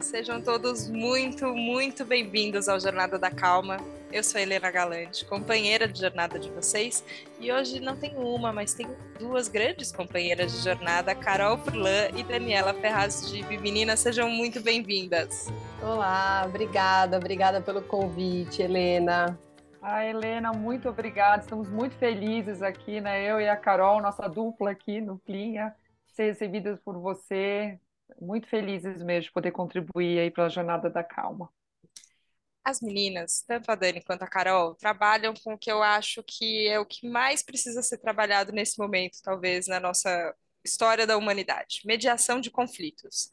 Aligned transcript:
sejam 0.00 0.40
todos 0.40 0.88
muito, 0.88 1.46
muito 1.54 2.04
bem-vindos 2.04 2.68
ao 2.68 2.78
Jornada 2.78 3.18
da 3.18 3.30
Calma. 3.30 3.78
Eu 4.12 4.22
sou 4.22 4.40
Helena 4.40 4.70
Galante, 4.70 5.24
companheira 5.24 5.88
de 5.88 6.00
jornada 6.00 6.38
de 6.38 6.48
vocês, 6.50 7.04
e 7.40 7.50
hoje 7.52 7.80
não 7.80 7.96
tenho 7.96 8.20
uma, 8.20 8.52
mas 8.52 8.72
tenho 8.74 8.96
duas 9.18 9.48
grandes 9.48 9.90
companheiras 9.90 10.52
de 10.52 10.58
jornada, 10.62 11.14
Carol 11.14 11.58
Furlan 11.58 12.10
e 12.16 12.22
Daniela 12.22 12.72
Ferraz 12.74 13.28
de 13.28 13.42
Meninas, 13.42 14.00
sejam 14.00 14.30
muito 14.30 14.60
bem-vindas. 14.62 15.48
Olá, 15.82 16.44
obrigada, 16.46 17.16
obrigada 17.16 17.60
pelo 17.60 17.82
convite, 17.82 18.62
Helena. 18.62 19.38
Ah, 19.82 20.04
Helena, 20.06 20.52
muito 20.52 20.88
obrigada. 20.88 21.42
Estamos 21.42 21.68
muito 21.68 21.96
felizes 21.96 22.62
aqui, 22.62 23.00
né? 23.00 23.24
Eu 23.24 23.40
e 23.40 23.48
a 23.48 23.56
Carol, 23.56 24.00
nossa 24.00 24.28
dupla 24.28 24.70
aqui 24.70 25.00
no 25.00 25.18
Plinha, 25.18 25.74
ser 26.06 26.26
recebidas 26.26 26.78
por 26.80 26.98
você 26.98 27.78
muito 28.20 28.48
felizes 28.48 29.02
mesmo 29.02 29.28
de 29.28 29.32
poder 29.32 29.52
contribuir 29.52 30.18
aí 30.18 30.30
para 30.30 30.46
a 30.46 30.48
Jornada 30.48 30.88
da 30.90 31.02
Calma. 31.04 31.52
As 32.64 32.80
meninas, 32.80 33.42
tanto 33.46 33.70
a 33.70 33.74
Dani 33.74 34.02
quanto 34.02 34.22
a 34.22 34.28
Carol, 34.28 34.74
trabalham 34.74 35.32
com 35.32 35.54
o 35.54 35.58
que 35.58 35.72
eu 35.72 35.82
acho 35.82 36.22
que 36.22 36.68
é 36.68 36.78
o 36.78 36.84
que 36.84 37.08
mais 37.08 37.42
precisa 37.42 37.82
ser 37.82 37.98
trabalhado 37.98 38.52
nesse 38.52 38.78
momento, 38.78 39.22
talvez, 39.22 39.66
na 39.66 39.80
nossa 39.80 40.34
história 40.64 41.06
da 41.06 41.16
humanidade: 41.16 41.80
mediação 41.86 42.40
de 42.40 42.50
conflitos. 42.50 43.30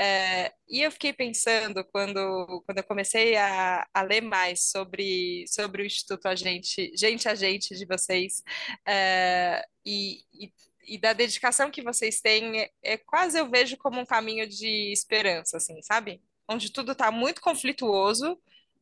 É, 0.00 0.52
e 0.68 0.82
eu 0.82 0.90
fiquei 0.90 1.12
pensando, 1.12 1.84
quando, 1.84 2.62
quando 2.66 2.78
eu 2.78 2.84
comecei 2.84 3.36
a, 3.36 3.86
a 3.94 4.02
ler 4.02 4.20
mais 4.22 4.64
sobre, 4.70 5.44
sobre 5.46 5.82
o 5.82 5.86
Instituto 5.86 6.26
Agente, 6.26 6.90
Gente 6.96 7.28
Agente 7.28 7.76
de 7.76 7.86
vocês, 7.86 8.42
é, 8.86 9.64
e, 9.86 10.24
e 10.32 10.52
e 10.84 10.98
da 10.98 11.12
dedicação 11.12 11.70
que 11.70 11.82
vocês 11.82 12.20
têm, 12.20 12.60
é, 12.60 12.70
é, 12.82 12.96
quase 12.96 13.38
eu 13.38 13.48
vejo 13.48 13.76
como 13.76 14.00
um 14.00 14.06
caminho 14.06 14.48
de 14.48 14.92
esperança, 14.92 15.56
assim, 15.56 15.80
sabe? 15.82 16.22
Onde 16.48 16.70
tudo 16.70 16.92
está 16.92 17.10
muito 17.10 17.40
conflituoso. 17.40 18.40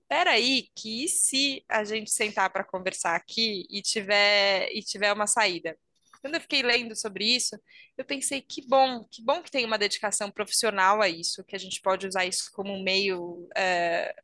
Peraí, 0.09 0.69
que 0.75 1.07
se 1.09 1.65
a 1.69 1.85
gente 1.85 2.11
sentar 2.11 2.51
para 2.51 2.65
conversar 2.65 3.15
aqui 3.15 3.67
e 3.71 3.81
tiver 3.81 4.69
e 4.73 4.83
tiver 4.83 5.13
uma 5.13 5.27
saída? 5.27 5.79
Quando 6.21 6.35
eu 6.35 6.41
fiquei 6.41 6.63
lendo 6.63 6.95
sobre 6.97 7.25
isso, 7.25 7.59
eu 7.97 8.05
pensei 8.05 8.43
que 8.43 8.67
bom, 8.67 9.05
que 9.11 9.23
bom 9.23 9.43
que 9.43 9.51
tem 9.51 9.65
uma 9.65 9.79
dedicação 9.79 10.31
profissional 10.31 11.01
a 11.01 11.09
isso, 11.09 11.45
que 11.45 11.57
a 11.57 11.59
gente 11.59 11.81
pode 11.81 12.07
usar 12.07 12.27
isso 12.27 12.51
como 12.53 12.73
um 12.73 12.83
meio 12.83 13.49
é, 13.57 14.15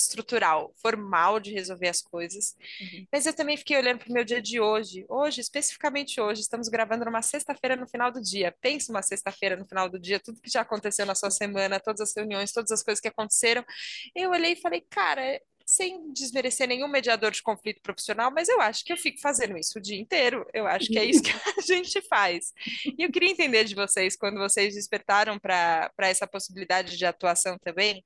estrutural, 0.00 0.72
formal 0.80 1.38
de 1.40 1.52
resolver 1.52 1.88
as 1.88 2.00
coisas. 2.00 2.56
Uhum. 2.80 3.06
Mas 3.12 3.26
eu 3.26 3.32
também 3.32 3.56
fiquei 3.56 3.76
olhando 3.76 3.98
para 3.98 4.10
o 4.10 4.12
meu 4.12 4.24
dia 4.24 4.40
de 4.40 4.60
hoje. 4.60 5.04
Hoje, 5.08 5.40
especificamente 5.40 6.20
hoje, 6.20 6.40
estamos 6.40 6.68
gravando 6.68 7.04
numa 7.04 7.22
sexta-feira 7.22 7.76
no 7.76 7.88
final 7.88 8.10
do 8.10 8.20
dia. 8.20 8.54
Pensa 8.60 8.92
uma 8.92 9.02
sexta-feira 9.02 9.56
no 9.56 9.66
final 9.66 9.88
do 9.88 9.98
dia, 9.98 10.20
tudo 10.20 10.40
que 10.40 10.50
já 10.50 10.62
aconteceu 10.62 11.06
na 11.06 11.14
sua 11.14 11.30
semana, 11.30 11.80
todas 11.80 12.00
as 12.00 12.16
reuniões, 12.16 12.52
todas 12.52 12.70
as 12.70 12.82
coisas 12.82 13.00
que 13.00 13.08
aconteceram. 13.08 13.64
Eu 14.14 14.30
olhei 14.30 14.52
e 14.52 14.60
falei, 14.60 14.80
cara, 14.88 15.40
sem 15.70 16.12
desmerecer 16.12 16.66
nenhum 16.66 16.88
mediador 16.88 17.30
de 17.30 17.42
conflito 17.42 17.80
profissional, 17.80 18.30
mas 18.32 18.48
eu 18.48 18.60
acho 18.60 18.84
que 18.84 18.92
eu 18.92 18.96
fico 18.96 19.20
fazendo 19.20 19.56
isso 19.56 19.78
o 19.78 19.80
dia 19.80 19.98
inteiro. 19.98 20.44
Eu 20.52 20.66
acho 20.66 20.88
que 20.88 20.98
é 20.98 21.04
isso 21.04 21.22
que 21.22 21.30
a 21.30 21.60
gente 21.62 22.02
faz. 22.08 22.52
E 22.98 23.04
eu 23.04 23.10
queria 23.10 23.30
entender 23.30 23.64
de 23.64 23.76
vocês, 23.76 24.16
quando 24.16 24.38
vocês 24.38 24.74
despertaram 24.74 25.38
para 25.38 25.92
essa 25.98 26.26
possibilidade 26.26 26.96
de 26.96 27.06
atuação 27.06 27.56
também, 27.58 28.04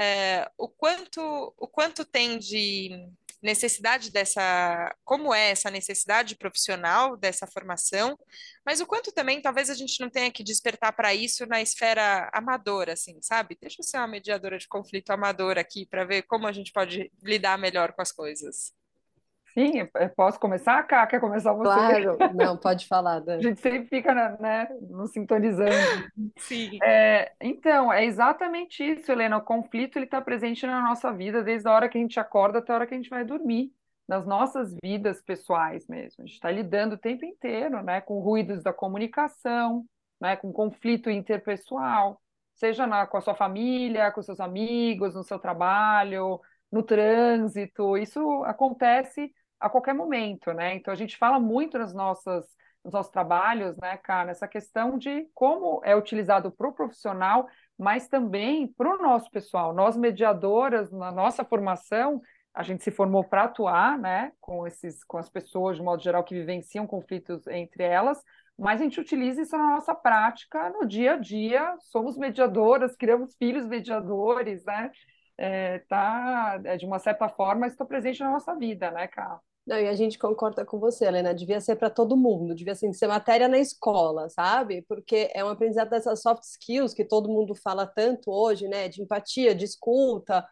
é, 0.00 0.50
o 0.56 0.66
quanto 0.66 1.20
o 1.58 1.68
quanto 1.68 2.04
tem 2.06 2.38
de 2.38 2.90
necessidade 3.42 4.10
dessa, 4.10 4.94
como 5.04 5.32
é 5.34 5.50
essa 5.50 5.70
necessidade 5.70 6.36
profissional 6.36 7.16
dessa 7.16 7.46
formação, 7.46 8.18
mas 8.64 8.80
o 8.80 8.86
quanto 8.86 9.12
também 9.12 9.40
talvez 9.40 9.70
a 9.70 9.74
gente 9.74 10.00
não 10.00 10.10
tenha 10.10 10.30
que 10.30 10.44
despertar 10.44 10.92
para 10.92 11.14
isso 11.14 11.46
na 11.46 11.60
esfera 11.62 12.30
amadora, 12.32 12.92
assim, 12.92 13.18
sabe? 13.22 13.56
Deixa 13.60 13.80
eu 13.80 13.84
ser 13.84 13.98
uma 13.98 14.06
mediadora 14.06 14.58
de 14.58 14.68
conflito 14.68 15.10
amadora 15.10 15.60
aqui 15.60 15.86
para 15.86 16.04
ver 16.04 16.22
como 16.22 16.46
a 16.46 16.52
gente 16.52 16.72
pode 16.72 17.10
lidar 17.22 17.58
melhor 17.58 17.92
com 17.92 18.02
as 18.02 18.12
coisas. 18.12 18.74
Sim, 19.54 19.86
posso 20.16 20.38
começar, 20.38 20.82
Cá? 20.84 21.06
Quer 21.06 21.20
começar 21.20 21.52
você? 21.52 21.64
Claro, 21.64 22.16
não, 22.34 22.56
pode 22.56 22.86
falar, 22.86 23.20
Dani. 23.20 23.40
A 23.44 23.48
gente 23.48 23.60
sempre 23.60 23.88
fica, 23.88 24.14
né, 24.38 24.68
no 24.88 25.06
sintonizando. 25.06 25.70
Sim. 26.38 26.78
É, 26.82 27.32
então, 27.40 27.92
é 27.92 28.04
exatamente 28.04 28.82
isso, 28.84 29.10
Helena. 29.10 29.38
O 29.38 29.42
conflito 29.42 29.96
ele 29.96 30.04
está 30.04 30.20
presente 30.20 30.66
na 30.66 30.80
nossa 30.82 31.12
vida 31.12 31.42
desde 31.42 31.68
a 31.68 31.72
hora 31.72 31.88
que 31.88 31.98
a 31.98 32.00
gente 32.00 32.20
acorda 32.20 32.58
até 32.58 32.72
a 32.72 32.76
hora 32.76 32.86
que 32.86 32.94
a 32.94 32.96
gente 32.96 33.10
vai 33.10 33.24
dormir, 33.24 33.72
nas 34.06 34.26
nossas 34.26 34.74
vidas 34.82 35.20
pessoais 35.22 35.86
mesmo. 35.88 36.22
A 36.22 36.26
gente 36.26 36.34
está 36.34 36.50
lidando 36.50 36.94
o 36.94 36.98
tempo 36.98 37.24
inteiro, 37.24 37.82
né, 37.82 38.00
com 38.00 38.20
ruídos 38.20 38.62
da 38.62 38.72
comunicação, 38.72 39.84
né, 40.20 40.36
com 40.36 40.52
conflito 40.52 41.10
interpessoal, 41.10 42.20
seja 42.54 42.86
na, 42.86 43.06
com 43.06 43.16
a 43.16 43.20
sua 43.20 43.34
família, 43.34 44.12
com 44.12 44.22
seus 44.22 44.38
amigos, 44.38 45.14
no 45.14 45.24
seu 45.24 45.38
trabalho, 45.38 46.40
no 46.70 46.82
trânsito. 46.82 47.96
Isso 47.96 48.44
acontece 48.44 49.32
a 49.60 49.68
qualquer 49.68 49.94
momento, 49.94 50.52
né? 50.52 50.74
Então 50.74 50.92
a 50.92 50.96
gente 50.96 51.16
fala 51.16 51.38
muito 51.38 51.78
nas 51.78 51.94
nossas 51.94 52.46
nos 52.84 52.94
nossos 52.94 53.12
trabalhos, 53.12 53.76
né, 53.76 53.98
cara, 53.98 54.30
essa 54.30 54.48
questão 54.48 54.96
de 54.96 55.28
como 55.34 55.82
é 55.84 55.94
utilizado 55.94 56.50
para 56.50 56.68
o 56.68 56.72
profissional, 56.72 57.46
mas 57.78 58.08
também 58.08 58.68
para 58.68 58.94
o 58.94 59.02
nosso 59.02 59.30
pessoal. 59.30 59.74
Nós 59.74 59.96
mediadoras 59.96 60.90
na 60.90 61.12
nossa 61.12 61.44
formação, 61.44 62.22
a 62.54 62.62
gente 62.62 62.82
se 62.82 62.90
formou 62.90 63.22
para 63.22 63.44
atuar, 63.44 63.98
né, 63.98 64.32
com 64.40 64.66
esses 64.66 65.04
com 65.04 65.18
as 65.18 65.28
pessoas 65.28 65.76
de 65.76 65.82
modo 65.82 66.02
geral 66.02 66.24
que 66.24 66.34
vivenciam 66.34 66.86
conflitos 66.86 67.46
entre 67.48 67.84
elas, 67.84 68.22
mas 68.58 68.80
a 68.80 68.84
gente 68.84 69.00
utiliza 69.00 69.42
isso 69.42 69.56
na 69.56 69.72
nossa 69.72 69.94
prática 69.94 70.70
no 70.70 70.86
dia 70.86 71.14
a 71.14 71.16
dia. 71.16 71.76
Somos 71.80 72.16
mediadoras, 72.18 72.96
criamos 72.96 73.34
filhos 73.36 73.66
mediadores, 73.66 74.64
né? 74.64 74.90
É, 75.38 75.78
tá, 75.88 76.60
é, 76.64 76.76
de 76.76 76.84
uma 76.84 76.98
certa 76.98 77.28
forma, 77.28 77.66
está 77.66 77.84
presente 77.86 78.20
na 78.20 78.30
nossa 78.30 78.54
vida, 78.56 78.90
né, 78.90 79.08
Carla? 79.08 79.40
Não, 79.70 79.78
e 79.78 79.86
a 79.86 79.94
gente 79.94 80.18
concorda 80.18 80.64
com 80.66 80.80
você, 80.80 81.04
Helena, 81.06 81.32
devia 81.32 81.60
ser 81.60 81.76
para 81.76 81.88
todo 81.88 82.16
mundo, 82.16 82.56
devia 82.56 82.72
assim, 82.72 82.92
ser 82.92 83.06
matéria 83.06 83.46
na 83.46 83.56
escola, 83.56 84.28
sabe? 84.28 84.82
Porque 84.82 85.30
é 85.32 85.44
um 85.44 85.48
aprendizado 85.48 85.90
dessas 85.90 86.20
soft 86.22 86.42
skills 86.42 86.92
que 86.92 87.04
todo 87.04 87.28
mundo 87.28 87.54
fala 87.54 87.86
tanto 87.86 88.32
hoje, 88.32 88.66
né? 88.66 88.88
De 88.88 89.00
empatia, 89.00 89.54
de 89.54 89.64
escuta, 89.64 90.44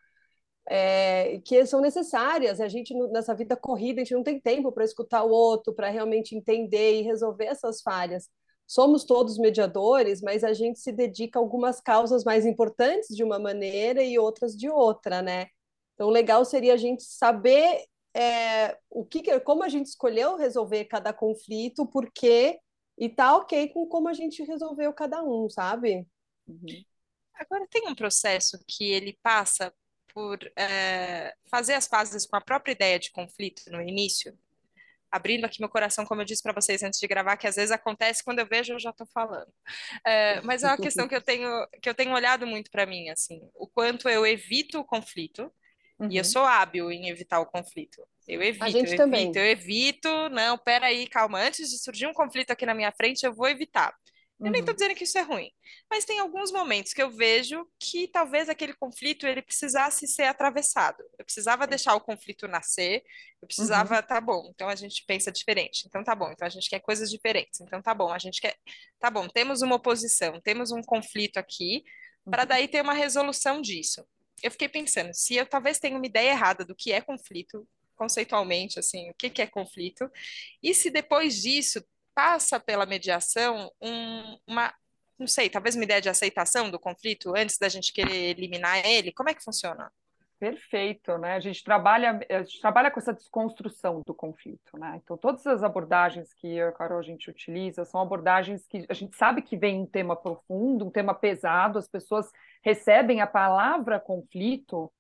é, 0.69 1.41
que 1.45 1.67
são 1.67 1.81
necessárias. 1.81 2.61
A 2.61 2.69
gente, 2.69 2.95
nessa 3.11 3.35
vida 3.35 3.57
corrida, 3.57 4.01
a 4.01 4.05
gente 4.05 4.15
não 4.15 4.23
tem 4.23 4.41
tempo 4.41 4.71
para 4.71 4.85
escutar 4.85 5.25
o 5.25 5.31
outro, 5.31 5.75
para 5.75 5.89
realmente 5.91 6.37
entender 6.37 7.01
e 7.01 7.03
resolver 7.03 7.47
essas 7.47 7.83
falhas. 7.83 8.29
Somos 8.69 9.05
todos 9.05 9.37
mediadores, 9.37 10.23
mas 10.23 10.45
a 10.45 10.53
gente 10.53 10.79
se 10.79 10.93
dedica 10.93 11.41
a 11.41 11.43
algumas 11.43 11.81
causas 11.81 12.23
mais 12.23 12.47
importantes 12.47 13.17
de 13.17 13.25
uma 13.25 13.41
maneira 13.41 14.01
e 14.01 14.17
outras 14.17 14.57
de 14.57 14.71
outra, 14.71 15.23
né? 15.23 15.49
Então, 15.95 16.09
legal 16.09 16.45
seria 16.45 16.75
a 16.75 16.77
gente 16.77 17.03
saber 17.03 17.85
é, 18.19 18.77
o 18.91 19.05
que, 19.05 19.39
como 19.41 19.63
a 19.63 19.69
gente 19.69 19.87
escolheu 19.87 20.37
resolver 20.37 20.87
cada 20.87 21.13
conflito, 21.13 21.87
por 21.87 22.11
quê, 22.11 22.59
e 22.99 23.09
tá 23.09 23.37
ok 23.37 23.69
com 23.69 23.87
como 23.87 24.09
a 24.09 24.13
gente 24.13 24.43
resolveu 24.43 24.93
cada 24.93 25.23
um, 25.23 25.49
sabe? 25.49 26.05
Uhum. 26.49 26.85
Agora 27.35 27.65
tem 27.71 27.87
um 27.87 27.95
processo 27.95 28.59
que 28.67 28.91
ele 28.91 29.17
passa 29.23 29.73
por 30.13 30.37
é, 30.57 31.33
fazer 31.49 31.75
as 31.75 31.87
pazes 31.87 32.27
com 32.27 32.35
a 32.35 32.41
própria 32.41 32.73
ideia 32.73 32.99
de 32.99 33.13
conflito 33.13 33.63
no 33.71 33.81
início, 33.81 34.37
abrindo 35.13 35.45
aqui 35.45 35.61
meu 35.61 35.69
coração, 35.69 36.05
como 36.05 36.21
eu 36.21 36.25
disse 36.25 36.43
para 36.43 36.53
vocês 36.53 36.83
antes 36.83 36.99
de 36.99 37.07
gravar, 37.07 37.37
que 37.37 37.47
às 37.47 37.55
vezes 37.55 37.71
acontece 37.71 38.25
quando 38.25 38.41
eu 38.41 38.49
vejo 38.49 38.73
eu 38.73 38.81
já 38.81 38.91
estou 38.91 39.07
falando. 39.15 39.53
É, 40.05 40.41
mas 40.41 40.65
é 40.65 40.67
uma 40.67 40.77
questão 40.77 41.07
que 41.07 41.15
eu 41.15 41.23
tenho 41.23 41.49
que 41.81 41.89
eu 41.89 41.95
tenho 41.95 42.13
olhado 42.13 42.45
muito 42.49 42.69
para 42.69 42.85
mim, 42.85 43.11
assim, 43.11 43.49
o 43.55 43.69
quanto 43.69 44.09
eu 44.09 44.27
evito 44.27 44.81
o 44.81 44.85
conflito 44.85 45.53
Uhum. 45.99 46.11
E 46.11 46.17
eu 46.17 46.23
uhum. 46.23 46.25
sou 46.25 46.45
hábil 46.45 46.91
em 46.93 47.09
evitar 47.09 47.41
o 47.41 47.47
conflito. 47.47 48.07
Eu 48.27 48.43
evito, 48.43 48.65
a 48.65 48.71
gente 48.71 48.93
eu 48.93 48.97
também. 48.97 49.25
evito, 49.25 49.39
eu 49.39 49.47
evito. 49.47 50.29
Não, 50.31 50.57
peraí, 50.59 51.07
calma. 51.09 51.41
Antes 51.41 51.71
de 51.71 51.79
surgir 51.79 52.07
um 52.07 52.13
conflito 52.13 52.51
aqui 52.51 52.65
na 52.65 52.75
minha 52.75 52.93
frente, 52.93 53.25
eu 53.25 53.35
vou 53.35 53.49
evitar. 53.49 53.95
Eu 54.39 54.47
uhum. 54.47 54.53
nem 54.53 54.61
estou 54.61 54.73
dizendo 54.73 54.95
que 54.95 55.03
isso 55.03 55.19
é 55.19 55.23
ruim, 55.23 55.51
mas 55.91 56.05
tem 56.05 56.21
alguns 56.21 56.53
momentos 56.53 56.93
que 56.93 57.03
eu 57.03 57.11
vejo 57.11 57.67
que 57.77 58.07
talvez 58.07 58.49
aquele 58.49 58.73
conflito 58.73 59.27
ele 59.27 59.43
precisasse 59.43 60.07
ser 60.07 60.25
atravessado. 60.25 61.03
Eu 61.19 61.25
precisava 61.25 61.67
deixar 61.67 61.97
o 61.97 62.01
conflito 62.01 62.47
nascer, 62.47 63.03
eu 63.43 63.49
precisava, 63.49 63.97
uhum. 63.97 64.03
tá 64.03 64.21
bom, 64.21 64.49
então 64.55 64.69
a 64.69 64.77
gente 64.77 65.05
pensa 65.09 65.33
diferente. 65.33 65.87
Então 65.89 66.05
tá 66.05 66.15
bom, 66.15 66.31
então 66.31 66.47
a 66.47 66.51
gente 66.51 66.71
quer 66.71 66.79
coisas 66.79 67.11
diferentes. 67.11 67.61
Então 67.61 67.83
tá 67.83 67.93
bom, 67.93 68.13
a 68.13 68.19
gente 68.19 68.41
quer, 68.41 68.55
tá 69.01 69.11
bom, 69.11 69.27
temos 69.27 69.61
uma 69.61 69.75
oposição, 69.75 70.41
temos 70.41 70.71
um 70.71 70.83
conflito 70.83 71.39
aqui, 71.39 71.83
para 72.31 72.43
uhum. 72.43 72.49
daí 72.49 72.69
ter 72.69 72.81
uma 72.81 72.95
resolução 72.95 73.61
disso 73.61 74.07
eu 74.43 74.51
fiquei 74.51 74.69
pensando, 74.69 75.13
se 75.15 75.35
eu 75.37 75.47
talvez 75.47 75.79
tenha 75.79 75.97
uma 75.97 76.07
ideia 76.07 76.31
errada 76.31 76.65
do 76.65 76.75
que 76.75 76.93
é 76.93 77.01
conflito, 77.01 77.67
conceitualmente, 77.97 78.79
assim, 78.79 79.11
o 79.11 79.15
que, 79.15 79.29
que 79.29 79.43
é 79.43 79.47
conflito, 79.47 80.11
e 80.63 80.73
se 80.75 80.91
depois 80.91 81.43
disso 81.43 81.85
passa 82.15 82.59
pela 82.61 82.87
mediação 82.87 83.73
um, 83.81 84.39
uma, 84.47 84.75
não 85.19 85.27
sei, 85.27 85.51
talvez 85.51 85.75
uma 85.75 85.85
ideia 85.85 86.01
de 86.01 86.09
aceitação 86.09 86.71
do 86.71 86.79
conflito 86.79 87.35
antes 87.37 87.59
da 87.59 87.69
gente 87.69 87.93
querer 87.93 88.31
eliminar 88.31 88.85
ele, 88.87 89.13
como 89.13 89.29
é 89.29 89.35
que 89.35 89.43
funciona? 89.43 89.93
Perfeito, 90.39 91.19
né? 91.19 91.35
A 91.35 91.41
gente 91.41 91.65
trabalha, 91.65 92.21
a 92.31 92.43
gente 92.43 92.61
trabalha 92.61 92.93
com 92.93 93.01
essa 93.01 93.13
desconstrução 93.13 94.03
do 94.07 94.15
conflito, 94.15 94.79
né? 94.79 95.01
Então, 95.03 95.17
todas 95.17 95.45
as 95.47 95.65
abordagens 95.65 96.33
que 96.33 96.57
eu 96.57 96.69
a 96.69 96.73
Carol 96.73 97.01
a 97.01 97.03
gente 97.03 97.29
utiliza 97.29 97.85
são 97.85 98.01
abordagens 98.01 98.65
que 98.67 98.87
a 98.89 98.95
gente 98.95 99.17
sabe 99.17 99.43
que 99.43 99.57
vem 99.57 99.81
um 99.81 99.87
tema 99.87 100.15
profundo, 100.15 100.87
um 100.87 100.91
tema 100.91 101.13
pesado, 101.13 101.77
as 101.77 101.89
pessoas 101.89 102.31
recebem 102.63 103.21
a 103.21 103.27
palavra 103.27 103.99
conflito 103.99 104.93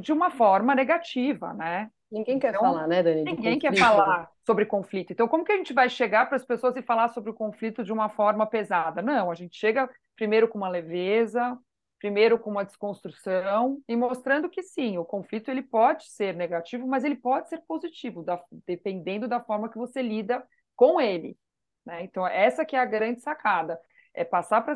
de 0.00 0.12
uma 0.12 0.30
forma 0.30 0.72
negativa, 0.72 1.52
né? 1.52 1.90
Ninguém 2.10 2.38
quer 2.38 2.50
então, 2.50 2.60
falar, 2.60 2.86
né, 2.86 3.02
Dani? 3.02 3.24
Ninguém 3.24 3.58
quer 3.58 3.76
falar 3.76 4.30
sobre 4.44 4.64
conflito. 4.64 5.12
Então, 5.12 5.26
como 5.26 5.44
que 5.44 5.50
a 5.50 5.56
gente 5.56 5.72
vai 5.72 5.88
chegar 5.88 6.26
para 6.26 6.36
as 6.36 6.44
pessoas 6.44 6.76
e 6.76 6.82
falar 6.82 7.08
sobre 7.08 7.30
o 7.30 7.34
conflito 7.34 7.82
de 7.82 7.92
uma 7.92 8.08
forma 8.08 8.46
pesada? 8.46 9.02
Não, 9.02 9.32
a 9.32 9.34
gente 9.34 9.58
chega 9.58 9.90
primeiro 10.14 10.46
com 10.46 10.56
uma 10.56 10.68
leveza, 10.68 11.58
primeiro 12.06 12.38
com 12.38 12.50
uma 12.50 12.64
desconstrução 12.64 13.82
e 13.88 13.96
mostrando 13.96 14.48
que 14.48 14.62
sim, 14.62 14.96
o 14.96 15.04
conflito 15.04 15.50
ele 15.50 15.62
pode 15.62 16.08
ser 16.08 16.36
negativo, 16.36 16.86
mas 16.86 17.02
ele 17.02 17.16
pode 17.16 17.48
ser 17.48 17.58
positivo, 17.66 18.22
da, 18.22 18.40
dependendo 18.64 19.26
da 19.26 19.40
forma 19.40 19.68
que 19.68 19.76
você 19.76 20.00
lida 20.00 20.46
com 20.76 21.00
ele. 21.00 21.36
Né? 21.84 22.04
Então, 22.04 22.24
essa 22.24 22.64
que 22.64 22.76
é 22.76 22.78
a 22.78 22.84
grande 22.84 23.20
sacada. 23.20 23.80
É 24.14 24.24
passar 24.24 24.62
para 24.62 24.72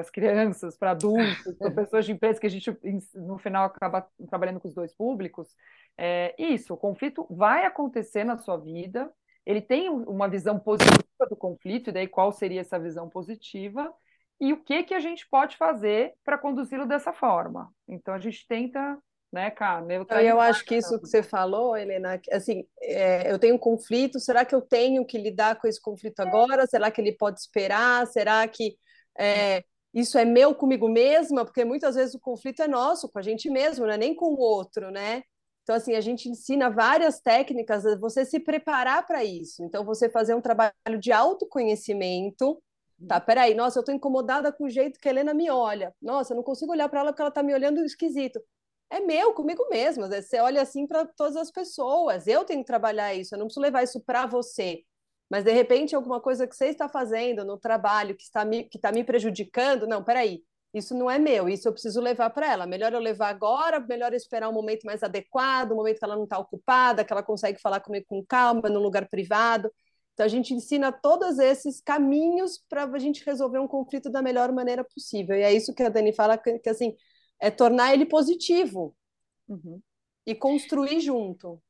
as 0.00 0.10
crianças, 0.10 0.76
para 0.76 0.90
adultos, 0.90 1.56
para 1.56 1.70
pessoas 1.70 2.04
de 2.04 2.12
empresa, 2.12 2.40
que 2.40 2.46
a 2.46 2.50
gente, 2.50 2.76
no 3.14 3.38
final, 3.38 3.66
acaba 3.66 4.06
trabalhando 4.28 4.58
com 4.58 4.66
os 4.68 4.74
dois 4.74 4.92
públicos. 4.92 5.54
É, 5.96 6.34
isso, 6.36 6.74
o 6.74 6.76
conflito 6.76 7.24
vai 7.30 7.64
acontecer 7.64 8.24
na 8.24 8.36
sua 8.36 8.56
vida, 8.56 9.10
ele 9.46 9.62
tem 9.62 9.88
uma 9.88 10.28
visão 10.28 10.58
positiva 10.58 11.04
do 11.30 11.36
conflito, 11.36 11.90
e 11.90 11.92
daí 11.92 12.08
qual 12.08 12.32
seria 12.32 12.62
essa 12.62 12.80
visão 12.80 13.08
positiva? 13.08 13.94
E 14.40 14.52
o 14.52 14.62
que 14.62 14.82
que 14.82 14.94
a 14.94 15.00
gente 15.00 15.26
pode 15.28 15.56
fazer 15.56 16.14
para 16.24 16.38
conduzi-lo 16.38 16.86
dessa 16.86 17.12
forma. 17.12 17.70
Então 17.88 18.14
a 18.14 18.18
gente 18.18 18.46
tenta, 18.46 18.98
né, 19.32 19.50
cá, 19.50 19.80
neutralizar. 19.80 20.32
Eu 20.32 20.40
acho 20.40 20.64
que 20.64 20.76
isso 20.76 20.98
que 21.00 21.06
você 21.06 21.22
falou, 21.22 21.76
Helena, 21.76 22.20
assim, 22.32 22.64
é, 22.82 23.30
eu 23.30 23.38
tenho 23.38 23.54
um 23.54 23.58
conflito, 23.58 24.18
será 24.18 24.44
que 24.44 24.54
eu 24.54 24.60
tenho 24.60 25.04
que 25.06 25.18
lidar 25.18 25.56
com 25.56 25.66
esse 25.66 25.80
conflito 25.80 26.20
agora? 26.20 26.66
Será 26.66 26.90
que 26.90 27.00
ele 27.00 27.12
pode 27.12 27.40
esperar? 27.40 28.06
Será 28.06 28.46
que 28.48 28.76
é, 29.18 29.64
isso 29.92 30.18
é 30.18 30.24
meu 30.24 30.54
comigo 30.54 30.88
mesma? 30.88 31.44
Porque 31.44 31.64
muitas 31.64 31.94
vezes 31.94 32.14
o 32.14 32.20
conflito 32.20 32.62
é 32.62 32.68
nosso, 32.68 33.08
com 33.08 33.18
a 33.18 33.22
gente 33.22 33.48
mesmo, 33.48 33.86
não 33.86 33.92
é 33.92 33.98
nem 33.98 34.14
com 34.14 34.26
o 34.26 34.40
outro, 34.40 34.90
né? 34.90 35.22
Então, 35.62 35.76
assim, 35.76 35.94
a 35.94 36.00
gente 36.00 36.28
ensina 36.28 36.68
várias 36.68 37.20
técnicas, 37.20 37.84
você 37.98 38.24
se 38.24 38.38
preparar 38.38 39.06
para 39.06 39.24
isso. 39.24 39.64
Então, 39.64 39.82
você 39.82 40.10
fazer 40.10 40.34
um 40.34 40.40
trabalho 40.40 40.74
de 41.00 41.10
autoconhecimento, 41.10 42.62
Tá, 43.06 43.20
peraí, 43.20 43.54
nossa, 43.54 43.78
eu 43.78 43.84
tô 43.84 43.92
incomodada 43.92 44.50
com 44.52 44.64
o 44.64 44.70
jeito 44.70 44.98
que 44.98 45.08
a 45.08 45.10
Helena 45.10 45.34
me 45.34 45.50
olha. 45.50 45.94
Nossa, 46.00 46.32
eu 46.32 46.36
não 46.36 46.42
consigo 46.42 46.72
olhar 46.72 46.88
para 46.88 47.00
ela 47.00 47.12
porque 47.12 47.22
ela 47.22 47.30
tá 47.30 47.42
me 47.42 47.52
olhando 47.52 47.84
esquisito. 47.84 48.40
É 48.90 49.00
meu, 49.00 49.34
comigo 49.34 49.66
mesma. 49.70 50.08
Você 50.08 50.38
olha 50.40 50.62
assim 50.62 50.86
para 50.86 51.04
todas 51.06 51.36
as 51.36 51.50
pessoas. 51.50 52.26
Eu 52.26 52.44
tenho 52.44 52.60
que 52.60 52.66
trabalhar 52.66 53.14
isso, 53.14 53.34
eu 53.34 53.38
não 53.38 53.46
preciso 53.46 53.60
levar 53.60 53.82
isso 53.82 54.00
para 54.00 54.26
você. 54.26 54.82
Mas 55.30 55.44
de 55.44 55.52
repente, 55.52 55.94
alguma 55.94 56.20
coisa 56.20 56.46
que 56.46 56.54
você 56.56 56.66
está 56.66 56.88
fazendo 56.88 57.44
no 57.44 57.58
trabalho 57.58 58.16
que 58.16 58.22
está 58.22 58.44
me, 58.44 58.64
que 58.64 58.78
está 58.78 58.90
me 58.92 59.04
prejudicando, 59.04 59.86
não, 59.86 60.02
peraí, 60.04 60.42
isso 60.72 60.94
não 60.94 61.10
é 61.10 61.18
meu, 61.18 61.48
isso 61.48 61.68
eu 61.68 61.72
preciso 61.72 62.00
levar 62.00 62.30
para 62.30 62.50
ela. 62.50 62.66
Melhor 62.66 62.92
eu 62.92 63.00
levar 63.00 63.28
agora, 63.28 63.80
melhor 63.80 64.12
eu 64.12 64.16
esperar 64.16 64.48
um 64.48 64.52
momento 64.52 64.84
mais 64.84 65.02
adequado, 65.02 65.72
um 65.72 65.76
momento 65.76 65.98
que 65.98 66.04
ela 66.04 66.16
não 66.16 66.24
está 66.24 66.38
ocupada, 66.38 67.04
que 67.04 67.12
ela 67.12 67.22
consegue 67.22 67.60
falar 67.60 67.80
comigo 67.80 68.06
com 68.08 68.24
calma, 68.24 68.68
num 68.68 68.80
lugar 68.80 69.08
privado. 69.08 69.70
Então, 70.14 70.24
a 70.24 70.28
gente 70.28 70.54
ensina 70.54 70.92
todos 70.92 71.38
esses 71.38 71.80
caminhos 71.80 72.62
para 72.68 72.84
a 72.84 72.98
gente 72.98 73.24
resolver 73.24 73.58
um 73.58 73.66
conflito 73.66 74.08
da 74.08 74.22
melhor 74.22 74.52
maneira 74.52 74.84
possível. 74.84 75.36
E 75.36 75.42
é 75.42 75.52
isso 75.52 75.74
que 75.74 75.82
a 75.82 75.88
Dani 75.88 76.12
fala, 76.12 76.38
que, 76.38 76.58
que 76.60 76.68
assim, 76.68 76.96
é 77.40 77.50
tornar 77.50 77.92
ele 77.92 78.06
positivo 78.06 78.96
uhum. 79.48 79.82
e 80.24 80.34
construir 80.34 81.00
junto. 81.00 81.60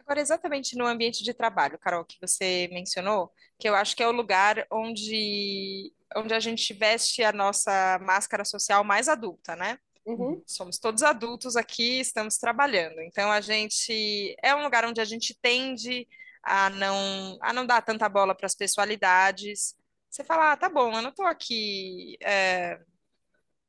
Agora, 0.00 0.20
exatamente 0.22 0.76
no 0.76 0.86
ambiente 0.86 1.22
de 1.22 1.34
trabalho, 1.34 1.78
Carol, 1.78 2.06
que 2.06 2.16
você 2.18 2.68
mencionou, 2.72 3.30
que 3.58 3.68
eu 3.68 3.74
acho 3.74 3.94
que 3.94 4.02
é 4.02 4.08
o 4.08 4.12
lugar 4.12 4.66
onde, 4.72 5.92
onde 6.16 6.32
a 6.32 6.40
gente 6.40 6.72
veste 6.72 7.22
a 7.22 7.32
nossa 7.32 7.98
máscara 8.00 8.46
social 8.46 8.82
mais 8.82 9.08
adulta, 9.08 9.54
né? 9.54 9.78
Uhum. 10.06 10.42
Somos 10.46 10.78
todos 10.78 11.02
adultos 11.02 11.54
aqui, 11.54 12.00
estamos 12.00 12.38
trabalhando. 12.38 13.02
Então, 13.02 13.30
a 13.30 13.42
gente 13.42 14.34
é 14.42 14.54
um 14.54 14.62
lugar 14.62 14.86
onde 14.86 15.02
a 15.02 15.04
gente 15.04 15.38
tende 15.42 16.08
a 16.42 16.70
não, 16.70 17.38
a 17.40 17.52
não 17.52 17.66
dar 17.66 17.82
tanta 17.82 18.08
bola 18.08 18.34
para 18.34 18.46
as 18.46 18.54
pessoalidades. 18.54 19.76
Você 20.10 20.24
fala, 20.24 20.52
ah, 20.52 20.56
tá 20.56 20.68
bom, 20.68 20.94
eu 20.94 21.02
não 21.02 21.10
estou 21.10 21.26
aqui 21.26 22.16
é, 22.22 22.78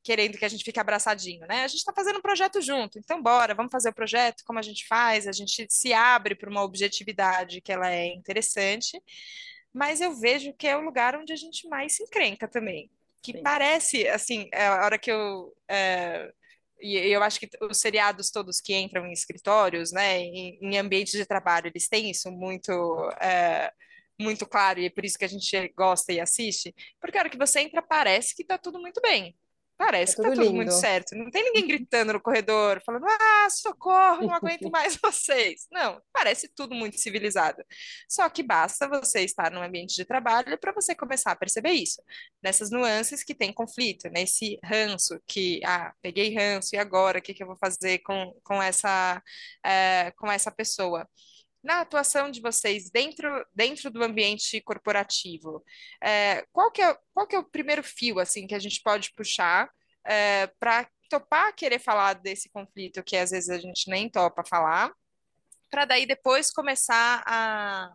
querendo 0.03 0.37
que 0.37 0.45
a 0.45 0.49
gente 0.49 0.63
fique 0.63 0.79
abraçadinho, 0.79 1.45
né? 1.47 1.63
A 1.63 1.67
gente 1.67 1.79
está 1.79 1.93
fazendo 1.93 2.19
um 2.19 2.21
projeto 2.21 2.61
junto, 2.61 2.97
então 2.97 3.21
bora, 3.21 3.53
vamos 3.53 3.71
fazer 3.71 3.89
o 3.89 3.93
projeto, 3.93 4.43
como 4.45 4.59
a 4.59 4.61
gente 4.61 4.87
faz, 4.87 5.27
a 5.27 5.31
gente 5.31 5.67
se 5.69 5.93
abre 5.93 6.35
para 6.35 6.49
uma 6.49 6.63
objetividade 6.63 7.61
que 7.61 7.71
ela 7.71 7.91
é 7.91 8.07
interessante, 8.07 9.01
mas 9.73 10.01
eu 10.01 10.15
vejo 10.15 10.53
que 10.53 10.67
é 10.67 10.75
o 10.75 10.81
lugar 10.81 11.15
onde 11.15 11.33
a 11.33 11.35
gente 11.35 11.67
mais 11.67 11.95
se 11.95 12.03
encrenca 12.03 12.47
também. 12.47 12.89
Que 13.21 13.33
Sim. 13.33 13.43
parece, 13.43 14.07
assim, 14.07 14.49
é 14.53 14.67
a 14.67 14.85
hora 14.85 14.97
que 14.97 15.11
eu 15.11 15.53
é, 15.67 16.31
e 16.81 16.95
eu 16.97 17.21
acho 17.23 17.39
que 17.39 17.49
os 17.61 17.79
seriados 17.79 18.29
todos 18.31 18.61
que 18.61 18.75
entram 18.75 19.05
em 19.05 19.11
escritórios, 19.11 19.91
né, 19.91 20.19
em, 20.19 20.59
em 20.61 20.77
ambientes 20.77 21.13
de 21.13 21.25
trabalho, 21.25 21.67
eles 21.67 21.87
têm 21.87 22.09
isso 22.09 22.31
muito 22.31 22.71
é, 23.21 23.71
muito 24.19 24.45
claro 24.45 24.79
e 24.79 24.85
é 24.85 24.89
por 24.89 25.05
isso 25.05 25.17
que 25.17 25.25
a 25.25 25.29
gente 25.29 25.73
gosta 25.75 26.11
e 26.11 26.19
assiste, 26.19 26.73
porque 26.99 27.17
a 27.17 27.21
hora 27.21 27.29
que 27.29 27.37
você 27.37 27.61
entra 27.61 27.81
parece 27.81 28.35
que 28.35 28.41
está 28.41 28.57
tudo 28.57 28.79
muito 28.79 29.01
bem. 29.01 29.35
Parece 29.79 30.17
tá 30.17 30.23
que 30.23 30.27
tá 30.27 30.35
tudo 30.35 30.43
lindo. 30.43 30.55
muito 30.57 30.73
certo. 30.73 31.15
Não 31.15 31.31
tem 31.31 31.41
ninguém 31.41 31.65
gritando 31.79 32.11
no 32.11 32.19
corredor, 32.19 32.81
falando, 32.85 33.05
ah, 33.07 33.49
socorro, 33.49 34.27
não 34.27 34.33
aguento 34.33 34.69
mais 34.69 34.97
vocês. 35.01 35.67
Não, 35.71 36.01
parece 36.11 36.49
tudo 36.49 36.75
muito 36.75 36.99
civilizado. 36.99 37.63
Só 38.09 38.27
que 38.29 38.43
basta 38.43 38.89
você 38.89 39.21
estar 39.21 39.49
num 39.49 39.63
ambiente 39.63 39.95
de 39.95 40.03
trabalho 40.03 40.57
para 40.57 40.73
você 40.73 40.93
começar 40.93 41.31
a 41.31 41.35
perceber 41.35 41.71
isso. 41.71 42.03
Nessas 42.43 42.69
nuances 42.69 43.23
que 43.23 43.33
tem 43.33 43.53
conflito, 43.53 44.09
nesse 44.09 44.59
ranço, 44.61 45.17
que, 45.25 45.61
ah, 45.63 45.93
peguei 46.01 46.35
ranço, 46.35 46.75
e 46.75 46.77
agora? 46.77 47.19
O 47.19 47.21
que, 47.21 47.33
que 47.33 47.41
eu 47.41 47.47
vou 47.47 47.55
fazer 47.55 47.99
com, 47.99 48.35
com, 48.43 48.61
essa, 48.61 49.23
é, 49.63 50.11
com 50.17 50.29
essa 50.29 50.51
pessoa? 50.51 51.07
Na 51.63 51.81
atuação 51.81 52.31
de 52.31 52.41
vocês 52.41 52.89
dentro, 52.89 53.45
dentro 53.53 53.89
do 53.91 54.03
ambiente 54.03 54.61
corporativo, 54.61 55.63
é, 56.01 56.45
qual, 56.51 56.71
que 56.71 56.81
é, 56.81 56.97
qual 57.13 57.27
que 57.27 57.35
é 57.35 57.39
o 57.39 57.43
primeiro 57.43 57.83
fio 57.83 58.19
assim 58.19 58.47
que 58.47 58.55
a 58.55 58.59
gente 58.59 58.81
pode 58.81 59.13
puxar 59.13 59.69
é, 60.05 60.47
para 60.59 60.89
topar 61.09 61.53
querer 61.55 61.79
falar 61.79 62.13
desse 62.13 62.49
conflito 62.49 63.03
que 63.03 63.17
às 63.17 63.31
vezes 63.31 63.49
a 63.49 63.57
gente 63.57 63.89
nem 63.89 64.09
topa 64.09 64.43
falar, 64.43 64.91
para 65.69 65.85
daí 65.85 66.05
depois 66.05 66.51
começar 66.51 67.23
a, 67.25 67.93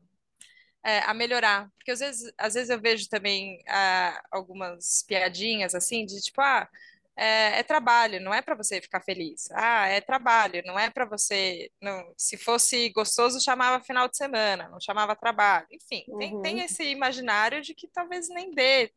é, 0.85 0.99
a 1.01 1.15
melhorar? 1.15 1.71
Porque 1.77 1.91
às 1.91 2.01
vezes, 2.01 2.33
às 2.39 2.55
vezes 2.55 2.71
eu 2.71 2.81
vejo 2.81 3.09
também 3.09 3.63
é, 3.67 4.21
algumas 4.31 5.03
piadinhas 5.07 5.75
assim, 5.75 6.05
de 6.05 6.21
tipo, 6.21 6.41
ah, 6.41 6.69
é, 7.17 7.61
é, 7.61 7.63
trabalho, 7.63 8.21
não 8.21 8.35
é 8.35 8.43
para 8.43 8.55
você 8.55 8.81
ficar 8.81 9.01
feliz. 9.01 9.49
Ah, 9.53 9.87
é 9.87 10.01
trabalho, 10.01 10.63
não 10.67 10.79
é 10.79 10.91
para 10.91 11.05
você. 11.05 11.71
Não, 11.81 12.13
se 12.17 12.37
fosse 12.37 12.89
gostoso, 12.91 13.43
chamava 13.43 13.85
final 13.85 14.09
de 14.09 14.17
semana, 14.17 14.69
não 14.69 14.81
chamava 14.81 15.15
trabalho. 15.15 15.67
Enfim, 15.71 16.05
uhum. 16.09 16.19
tem, 16.19 16.43
tem 16.43 16.61
esse 16.61 16.85
imaginário 16.85 17.63
de 17.63 17.75
que 17.75 17.89
talvez 17.89 18.29
nem 18.29 18.51
dê 18.53 18.93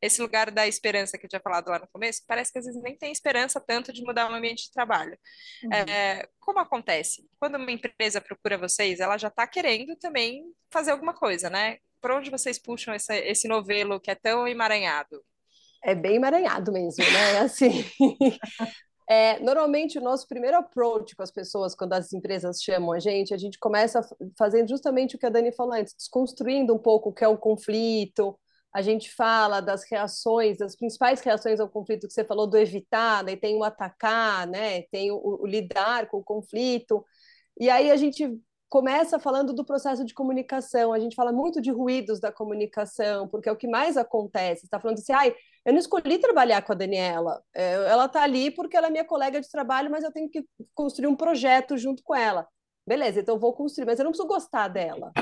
esse 0.00 0.20
lugar 0.20 0.50
da 0.50 0.66
esperança 0.66 1.16
que 1.16 1.24
eu 1.24 1.30
tinha 1.30 1.40
falado 1.40 1.68
lá 1.68 1.78
no 1.78 1.88
começo, 1.88 2.22
parece 2.26 2.52
que 2.52 2.58
às 2.58 2.66
vezes 2.66 2.82
nem 2.82 2.96
tem 2.96 3.10
esperança 3.10 3.60
tanto 3.60 3.92
de 3.92 4.02
mudar 4.02 4.30
o 4.30 4.34
ambiente 4.34 4.64
de 4.64 4.72
trabalho. 4.72 5.18
Uhum. 5.64 5.72
É, 5.72 6.28
como 6.38 6.58
acontece? 6.58 7.26
Quando 7.38 7.56
uma 7.56 7.70
empresa 7.70 8.20
procura 8.20 8.58
vocês, 8.58 9.00
ela 9.00 9.16
já 9.16 9.28
está 9.28 9.46
querendo 9.46 9.96
também 9.96 10.44
fazer 10.70 10.90
alguma 10.90 11.14
coisa, 11.14 11.48
né? 11.48 11.78
Por 12.00 12.10
onde 12.10 12.30
vocês 12.30 12.58
puxam 12.58 12.94
esse 12.94 13.48
novelo 13.48 14.00
que 14.00 14.10
é 14.10 14.14
tão 14.14 14.46
emaranhado? 14.46 15.24
É 15.84 15.94
bem 15.94 16.16
emaranhado 16.16 16.72
mesmo, 16.72 17.04
né? 17.04 17.38
Assim, 17.40 17.84
é, 19.08 19.40
normalmente 19.40 19.98
o 19.98 20.02
nosso 20.02 20.26
primeiro 20.28 20.56
approach 20.56 21.16
com 21.16 21.22
as 21.22 21.30
pessoas, 21.30 21.74
quando 21.74 21.92
as 21.92 22.12
empresas 22.12 22.62
chamam 22.62 22.92
a 22.92 23.00
gente, 23.00 23.34
a 23.34 23.38
gente 23.38 23.58
começa 23.58 24.00
fazendo 24.38 24.68
justamente 24.68 25.16
o 25.16 25.18
que 25.18 25.26
a 25.26 25.30
Dani 25.30 25.52
falou 25.52 25.74
antes, 25.74 25.94
desconstruindo 25.94 26.74
um 26.74 26.78
pouco 26.78 27.10
o 27.10 27.12
que 27.12 27.24
é 27.24 27.28
o 27.28 27.36
conflito. 27.36 28.38
A 28.72 28.80
gente 28.80 29.12
fala 29.14 29.60
das 29.60 29.84
reações, 29.90 30.56
das 30.56 30.74
principais 30.74 31.20
reações 31.20 31.60
ao 31.60 31.68
conflito 31.68 32.06
que 32.06 32.12
você 32.12 32.24
falou 32.24 32.46
do 32.46 32.56
evitar, 32.56 33.22
daí 33.22 33.36
tem 33.36 33.56
o 33.56 33.64
atacar, 33.64 34.46
né? 34.46 34.82
Tem 34.90 35.10
o, 35.10 35.40
o 35.42 35.46
lidar 35.46 36.08
com 36.08 36.18
o 36.18 36.24
conflito. 36.24 37.04
E 37.60 37.68
aí 37.68 37.90
a 37.90 37.96
gente 37.96 38.40
começa 38.72 39.18
falando 39.18 39.52
do 39.52 39.66
processo 39.66 40.02
de 40.02 40.14
comunicação. 40.14 40.94
A 40.94 40.98
gente 40.98 41.14
fala 41.14 41.30
muito 41.30 41.60
de 41.60 41.70
ruídos 41.70 42.18
da 42.18 42.32
comunicação, 42.32 43.28
porque 43.28 43.46
é 43.46 43.52
o 43.52 43.56
que 43.56 43.68
mais 43.68 43.98
acontece. 43.98 44.64
Está 44.64 44.80
falando 44.80 44.96
assim, 44.96 45.12
ai, 45.12 45.36
eu 45.62 45.74
não 45.74 45.78
escolhi 45.78 46.16
trabalhar 46.16 46.62
com 46.62 46.72
a 46.72 46.74
Daniela. 46.74 47.42
É, 47.54 47.74
ela 47.74 48.06
está 48.06 48.22
ali 48.22 48.50
porque 48.50 48.74
ela 48.74 48.86
é 48.86 48.90
minha 48.90 49.04
colega 49.04 49.38
de 49.42 49.50
trabalho, 49.50 49.90
mas 49.90 50.02
eu 50.02 50.10
tenho 50.10 50.26
que 50.26 50.42
construir 50.74 51.06
um 51.06 51.14
projeto 51.14 51.76
junto 51.76 52.02
com 52.02 52.14
ela. 52.14 52.48
Beleza, 52.86 53.20
então 53.20 53.34
eu 53.34 53.38
vou 53.38 53.52
construir, 53.52 53.84
mas 53.84 53.98
eu 53.98 54.04
não 54.04 54.10
preciso 54.10 54.26
gostar 54.26 54.68
dela. 54.68 55.12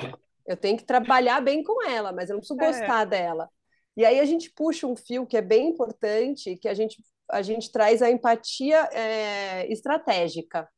Eu 0.46 0.56
tenho 0.56 0.78
que 0.78 0.84
trabalhar 0.84 1.40
bem 1.40 1.64
com 1.64 1.84
ela, 1.84 2.12
mas 2.12 2.30
eu 2.30 2.34
não 2.34 2.40
preciso 2.40 2.60
é. 2.60 2.66
gostar 2.66 3.04
dela. 3.04 3.50
E 3.96 4.04
aí 4.04 4.20
a 4.20 4.24
gente 4.24 4.48
puxa 4.54 4.86
um 4.86 4.94
fio 4.94 5.26
que 5.26 5.36
é 5.36 5.42
bem 5.42 5.70
importante, 5.70 6.56
que 6.56 6.68
a 6.68 6.74
gente 6.74 7.02
a 7.28 7.42
gente 7.42 7.70
traz 7.72 8.00
a 8.00 8.10
empatia 8.10 8.88
é, 8.92 9.72
estratégica. 9.72 10.68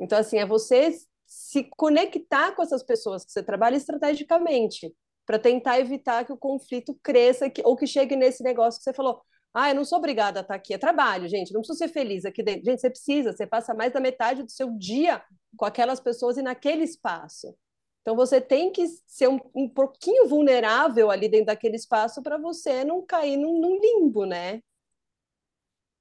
Então, 0.00 0.18
assim, 0.18 0.38
é 0.38 0.46
você 0.46 0.96
se 1.32 1.64
conectar 1.76 2.52
com 2.52 2.62
essas 2.62 2.82
pessoas 2.82 3.24
que 3.24 3.32
você 3.32 3.42
trabalha 3.42 3.76
estrategicamente, 3.76 4.94
para 5.24 5.38
tentar 5.38 5.80
evitar 5.80 6.26
que 6.26 6.32
o 6.32 6.36
conflito 6.36 6.98
cresça 7.02 7.48
que, 7.48 7.62
ou 7.64 7.74
que 7.74 7.86
chegue 7.86 8.14
nesse 8.14 8.42
negócio 8.42 8.78
que 8.78 8.84
você 8.84 8.92
falou. 8.92 9.22
Ah, 9.54 9.70
eu 9.70 9.74
não 9.74 9.84
sou 9.84 9.98
obrigada 9.98 10.40
a 10.40 10.42
estar 10.42 10.54
aqui, 10.54 10.74
é 10.74 10.78
trabalho, 10.78 11.28
gente, 11.28 11.52
não 11.52 11.60
preciso 11.60 11.78
ser 11.78 11.88
feliz 11.88 12.24
aqui 12.24 12.42
dentro. 12.42 12.64
Gente, 12.64 12.80
você 12.80 12.90
precisa, 12.90 13.32
você 13.32 13.46
passa 13.46 13.74
mais 13.74 13.92
da 13.92 14.00
metade 14.00 14.42
do 14.42 14.50
seu 14.50 14.70
dia 14.70 15.22
com 15.56 15.64
aquelas 15.64 16.00
pessoas 16.00 16.36
e 16.36 16.42
naquele 16.42 16.84
espaço. 16.84 17.54
Então 18.02 18.16
você 18.16 18.40
tem 18.40 18.70
que 18.70 18.86
ser 19.06 19.28
um, 19.28 19.38
um 19.54 19.68
pouquinho 19.68 20.26
vulnerável 20.26 21.10
ali 21.10 21.28
dentro 21.28 21.46
daquele 21.46 21.76
espaço 21.76 22.22
para 22.22 22.36
você 22.36 22.84
não 22.84 23.04
cair 23.04 23.36
num, 23.36 23.58
num, 23.58 23.78
limbo, 23.78 24.26
né? 24.26 24.60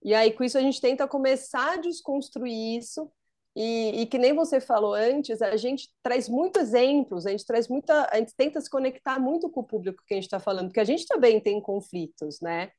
E 0.03 0.13
aí 0.13 0.33
com 0.33 0.43
isso 0.43 0.57
a 0.57 0.61
gente 0.61 0.81
tenta 0.81 1.07
começar 1.07 1.73
a 1.73 1.77
desconstruir 1.77 2.79
isso 2.79 3.09
e, 3.55 4.01
e, 4.01 4.05
que 4.05 4.17
nem 4.17 4.33
você 4.33 4.61
falou 4.61 4.93
antes, 4.93 5.41
a 5.41 5.57
gente 5.57 5.89
traz 6.01 6.29
muitos 6.29 6.61
exemplos, 6.61 7.25
a 7.25 7.31
gente 7.31 7.45
traz 7.45 7.67
muita, 7.67 8.07
a 8.09 8.17
gente 8.17 8.33
tenta 8.35 8.61
se 8.61 8.69
conectar 8.69 9.19
muito 9.19 9.49
com 9.49 9.59
o 9.59 9.65
público 9.65 10.03
que 10.07 10.13
a 10.13 10.17
gente 10.17 10.23
está 10.23 10.39
falando, 10.39 10.67
porque 10.67 10.79
a 10.79 10.85
gente 10.85 11.05
também 11.05 11.39
tem 11.39 11.59
conflitos, 11.59 12.39
né? 12.39 12.71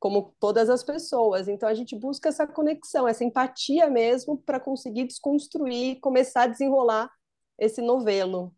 Como 0.00 0.34
todas 0.40 0.70
as 0.70 0.82
pessoas. 0.82 1.46
Então 1.46 1.68
a 1.68 1.74
gente 1.74 1.94
busca 1.94 2.30
essa 2.30 2.46
conexão, 2.46 3.06
essa 3.06 3.24
empatia 3.24 3.88
mesmo 3.90 4.38
para 4.38 4.58
conseguir 4.58 5.04
desconstruir, 5.04 6.00
começar 6.00 6.44
a 6.44 6.46
desenrolar 6.46 7.10
esse 7.58 7.82
novelo. 7.82 8.54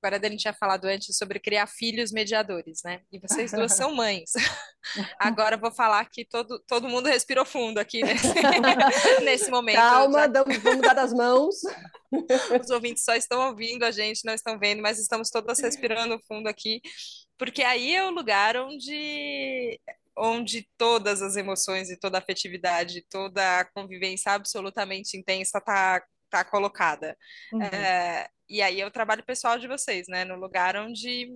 Agora 0.00 0.16
a 0.16 0.18
Dani 0.18 0.36
tinha 0.36 0.52
falado 0.52 0.84
antes 0.84 1.16
sobre 1.16 1.40
criar 1.40 1.66
filhos 1.66 2.12
mediadores, 2.12 2.82
né? 2.84 3.00
E 3.10 3.18
vocês 3.18 3.50
duas 3.50 3.74
são 3.74 3.92
mães. 3.94 4.30
Agora 5.18 5.56
eu 5.56 5.60
vou 5.60 5.72
falar 5.72 6.08
que 6.08 6.24
todo, 6.24 6.62
todo 6.68 6.88
mundo 6.88 7.06
respirou 7.06 7.44
fundo 7.44 7.78
aqui 7.78 8.02
nesse, 8.04 8.32
nesse 9.24 9.50
momento. 9.50 9.76
Calma, 9.76 10.20
já... 10.20 10.44
vamos 10.62 10.82
dar 10.82 10.98
as 10.98 11.12
mãos. 11.12 11.56
Os 12.62 12.70
ouvintes 12.70 13.04
só 13.04 13.14
estão 13.14 13.48
ouvindo 13.48 13.82
a 13.82 13.90
gente, 13.90 14.24
não 14.24 14.34
estão 14.34 14.56
vendo, 14.56 14.80
mas 14.80 15.00
estamos 15.00 15.30
todas 15.30 15.58
respirando 15.58 16.20
fundo 16.28 16.48
aqui, 16.48 16.80
porque 17.36 17.62
aí 17.62 17.94
é 17.94 18.04
o 18.04 18.10
lugar 18.10 18.56
onde 18.56 19.80
onde 20.16 20.68
todas 20.76 21.22
as 21.22 21.36
emoções 21.36 21.90
e 21.90 21.96
toda 21.96 22.18
a 22.18 22.20
afetividade, 22.20 23.04
toda 23.08 23.60
a 23.60 23.64
convivência 23.64 24.32
absolutamente 24.32 25.16
intensa 25.16 25.58
está 25.58 26.02
tá 26.30 26.44
colocada. 26.44 27.16
Uhum. 27.52 27.62
É, 27.62 28.28
e 28.48 28.62
aí 28.62 28.80
é 28.80 28.86
o 28.86 28.90
trabalho 28.90 29.24
pessoal 29.24 29.58
de 29.58 29.68
vocês, 29.68 30.08
né? 30.08 30.24
No 30.24 30.36
lugar 30.36 30.76
onde 30.76 31.28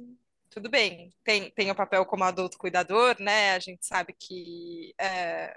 tudo 0.50 0.68
bem, 0.68 1.14
tem, 1.24 1.50
tem 1.50 1.70
o 1.70 1.74
papel 1.74 2.04
como 2.04 2.24
adulto 2.24 2.58
cuidador, 2.58 3.16
né? 3.18 3.54
A 3.54 3.58
gente 3.58 3.86
sabe 3.86 4.12
que 4.12 4.94
é, 5.00 5.56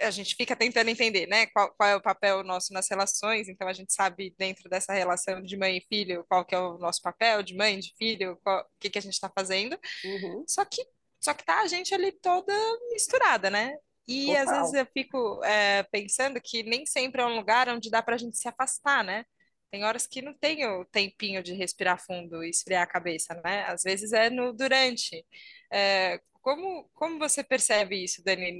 a 0.00 0.10
gente 0.10 0.34
fica 0.34 0.54
tentando 0.54 0.90
entender, 0.90 1.26
né? 1.26 1.46
Qual, 1.46 1.72
qual, 1.74 1.88
é 1.88 1.96
o 1.96 2.02
papel 2.02 2.44
nosso 2.44 2.72
nas 2.72 2.88
relações, 2.88 3.48
então 3.48 3.66
a 3.66 3.72
gente 3.72 3.92
sabe 3.92 4.34
dentro 4.38 4.68
dessa 4.68 4.92
relação 4.92 5.40
de 5.42 5.56
mãe 5.56 5.78
e 5.78 5.86
filho 5.88 6.24
qual 6.28 6.44
que 6.44 6.54
é 6.54 6.58
o 6.58 6.78
nosso 6.78 7.00
papel, 7.00 7.42
de 7.42 7.56
mãe, 7.56 7.78
de 7.78 7.94
filho, 7.96 8.38
o 8.44 8.64
que, 8.78 8.90
que 8.90 8.98
a 8.98 9.02
gente 9.02 9.14
está 9.14 9.30
fazendo. 9.34 9.78
Uhum. 10.04 10.44
Só 10.46 10.64
que 10.64 10.84
só 11.20 11.34
que 11.34 11.44
tá 11.44 11.60
a 11.60 11.66
gente 11.66 11.94
ali 11.94 12.12
toda 12.12 12.52
misturada, 12.92 13.50
né? 13.50 13.76
E 14.10 14.26
Total. 14.26 14.42
às 14.42 14.50
vezes 14.50 14.74
eu 14.74 14.86
fico 14.86 15.44
é, 15.44 15.84
pensando 15.84 16.40
que 16.42 16.64
nem 16.64 16.84
sempre 16.84 17.22
é 17.22 17.26
um 17.26 17.36
lugar 17.36 17.68
onde 17.68 17.88
dá 17.88 18.02
para 18.02 18.16
a 18.16 18.18
gente 18.18 18.36
se 18.36 18.48
afastar, 18.48 19.04
né? 19.04 19.24
Tem 19.70 19.84
horas 19.84 20.04
que 20.04 20.20
não 20.20 20.34
tem 20.34 20.66
o 20.66 20.84
tempinho 20.84 21.40
de 21.44 21.52
respirar 21.54 22.04
fundo 22.04 22.42
e 22.42 22.50
esfriar 22.50 22.82
a 22.82 22.86
cabeça, 22.88 23.40
né? 23.44 23.62
Às 23.68 23.84
vezes 23.84 24.12
é 24.12 24.28
no 24.28 24.52
durante. 24.52 25.24
É, 25.72 26.20
como, 26.42 26.90
como 26.92 27.20
você 27.20 27.44
percebe 27.44 28.02
isso, 28.02 28.20
Dani, 28.24 28.58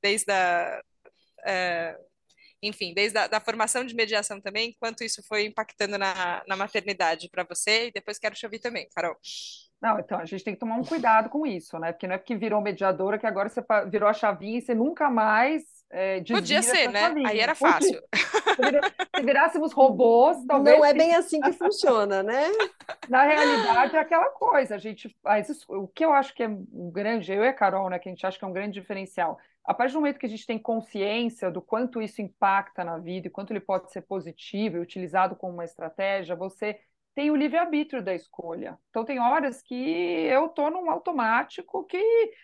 desde 0.00 0.30
a, 0.30 0.80
é, 1.44 1.98
enfim, 2.62 2.94
desde 2.94 3.18
a 3.18 3.26
da 3.26 3.40
formação 3.40 3.84
de 3.84 3.96
mediação 3.96 4.40
também, 4.40 4.76
quanto 4.78 5.02
isso 5.02 5.20
foi 5.26 5.46
impactando 5.46 5.98
na, 5.98 6.44
na 6.46 6.56
maternidade 6.56 7.28
para 7.28 7.42
você? 7.42 7.88
E 7.88 7.92
depois 7.92 8.20
quero 8.20 8.36
te 8.36 8.46
ouvir 8.46 8.60
também, 8.60 8.88
Carol. 8.94 9.16
Não, 9.82 9.98
então 9.98 10.18
a 10.20 10.24
gente 10.24 10.44
tem 10.44 10.54
que 10.54 10.60
tomar 10.60 10.76
um 10.76 10.84
cuidado 10.84 11.28
com 11.28 11.44
isso, 11.44 11.76
né? 11.78 11.90
Porque 11.92 12.06
não 12.06 12.14
é 12.14 12.18
porque 12.18 12.36
virou 12.36 12.60
mediadora 12.60 13.18
que 13.18 13.26
agora 13.26 13.48
você 13.48 13.60
virou 13.90 14.08
a 14.08 14.12
chavinha 14.12 14.58
e 14.58 14.62
você 14.62 14.74
nunca 14.74 15.10
mais 15.10 15.64
é, 15.94 16.22
Podia 16.22 16.62
ser, 16.62 16.88
né? 16.88 17.00
Chavinha. 17.00 17.28
Aí 17.28 17.38
era 17.38 17.54
fácil. 17.54 18.02
Se 19.14 19.22
virássemos 19.22 19.72
robôs, 19.72 20.42
talvez. 20.46 20.78
Não 20.78 20.84
é 20.84 20.94
bem 20.94 21.14
assim 21.14 21.38
que 21.38 21.52
funciona, 21.52 22.22
né? 22.22 22.44
Na 23.10 23.24
realidade, 23.24 23.94
é 23.94 24.00
aquela 24.00 24.30
coisa. 24.30 24.74
A 24.74 24.78
gente, 24.78 25.14
o 25.68 25.86
que 25.86 26.02
eu 26.02 26.12
acho 26.12 26.34
que 26.34 26.42
é 26.42 26.48
um 26.48 26.90
grande, 26.90 27.30
eu 27.30 27.44
e 27.44 27.48
a 27.48 27.52
Carol, 27.52 27.90
né, 27.90 27.98
que 27.98 28.08
a 28.08 28.12
gente 28.12 28.26
acha 28.26 28.38
que 28.38 28.44
é 28.44 28.48
um 28.48 28.52
grande 28.52 28.80
diferencial. 28.80 29.38
A 29.64 29.74
partir 29.74 29.92
do 29.92 30.00
momento 30.00 30.18
que 30.18 30.26
a 30.26 30.28
gente 30.28 30.46
tem 30.46 30.58
consciência 30.58 31.50
do 31.50 31.60
quanto 31.60 32.00
isso 32.00 32.22
impacta 32.22 32.82
na 32.82 32.96
vida 32.96 33.26
e 33.26 33.30
quanto 33.30 33.52
ele 33.52 33.60
pode 33.60 33.92
ser 33.92 34.00
positivo 34.00 34.78
e 34.78 34.80
utilizado 34.80 35.36
como 35.36 35.52
uma 35.52 35.64
estratégia, 35.64 36.34
você 36.34 36.80
tem 37.14 37.30
o 37.30 37.36
livre-arbítrio 37.36 38.02
da 38.02 38.14
escolha. 38.14 38.78
Então, 38.90 39.04
tem 39.04 39.20
horas 39.20 39.60
que 39.62 39.74
eu 39.74 40.46
estou 40.46 40.70
num 40.70 40.90
automático 40.90 41.84
que. 41.84 42.02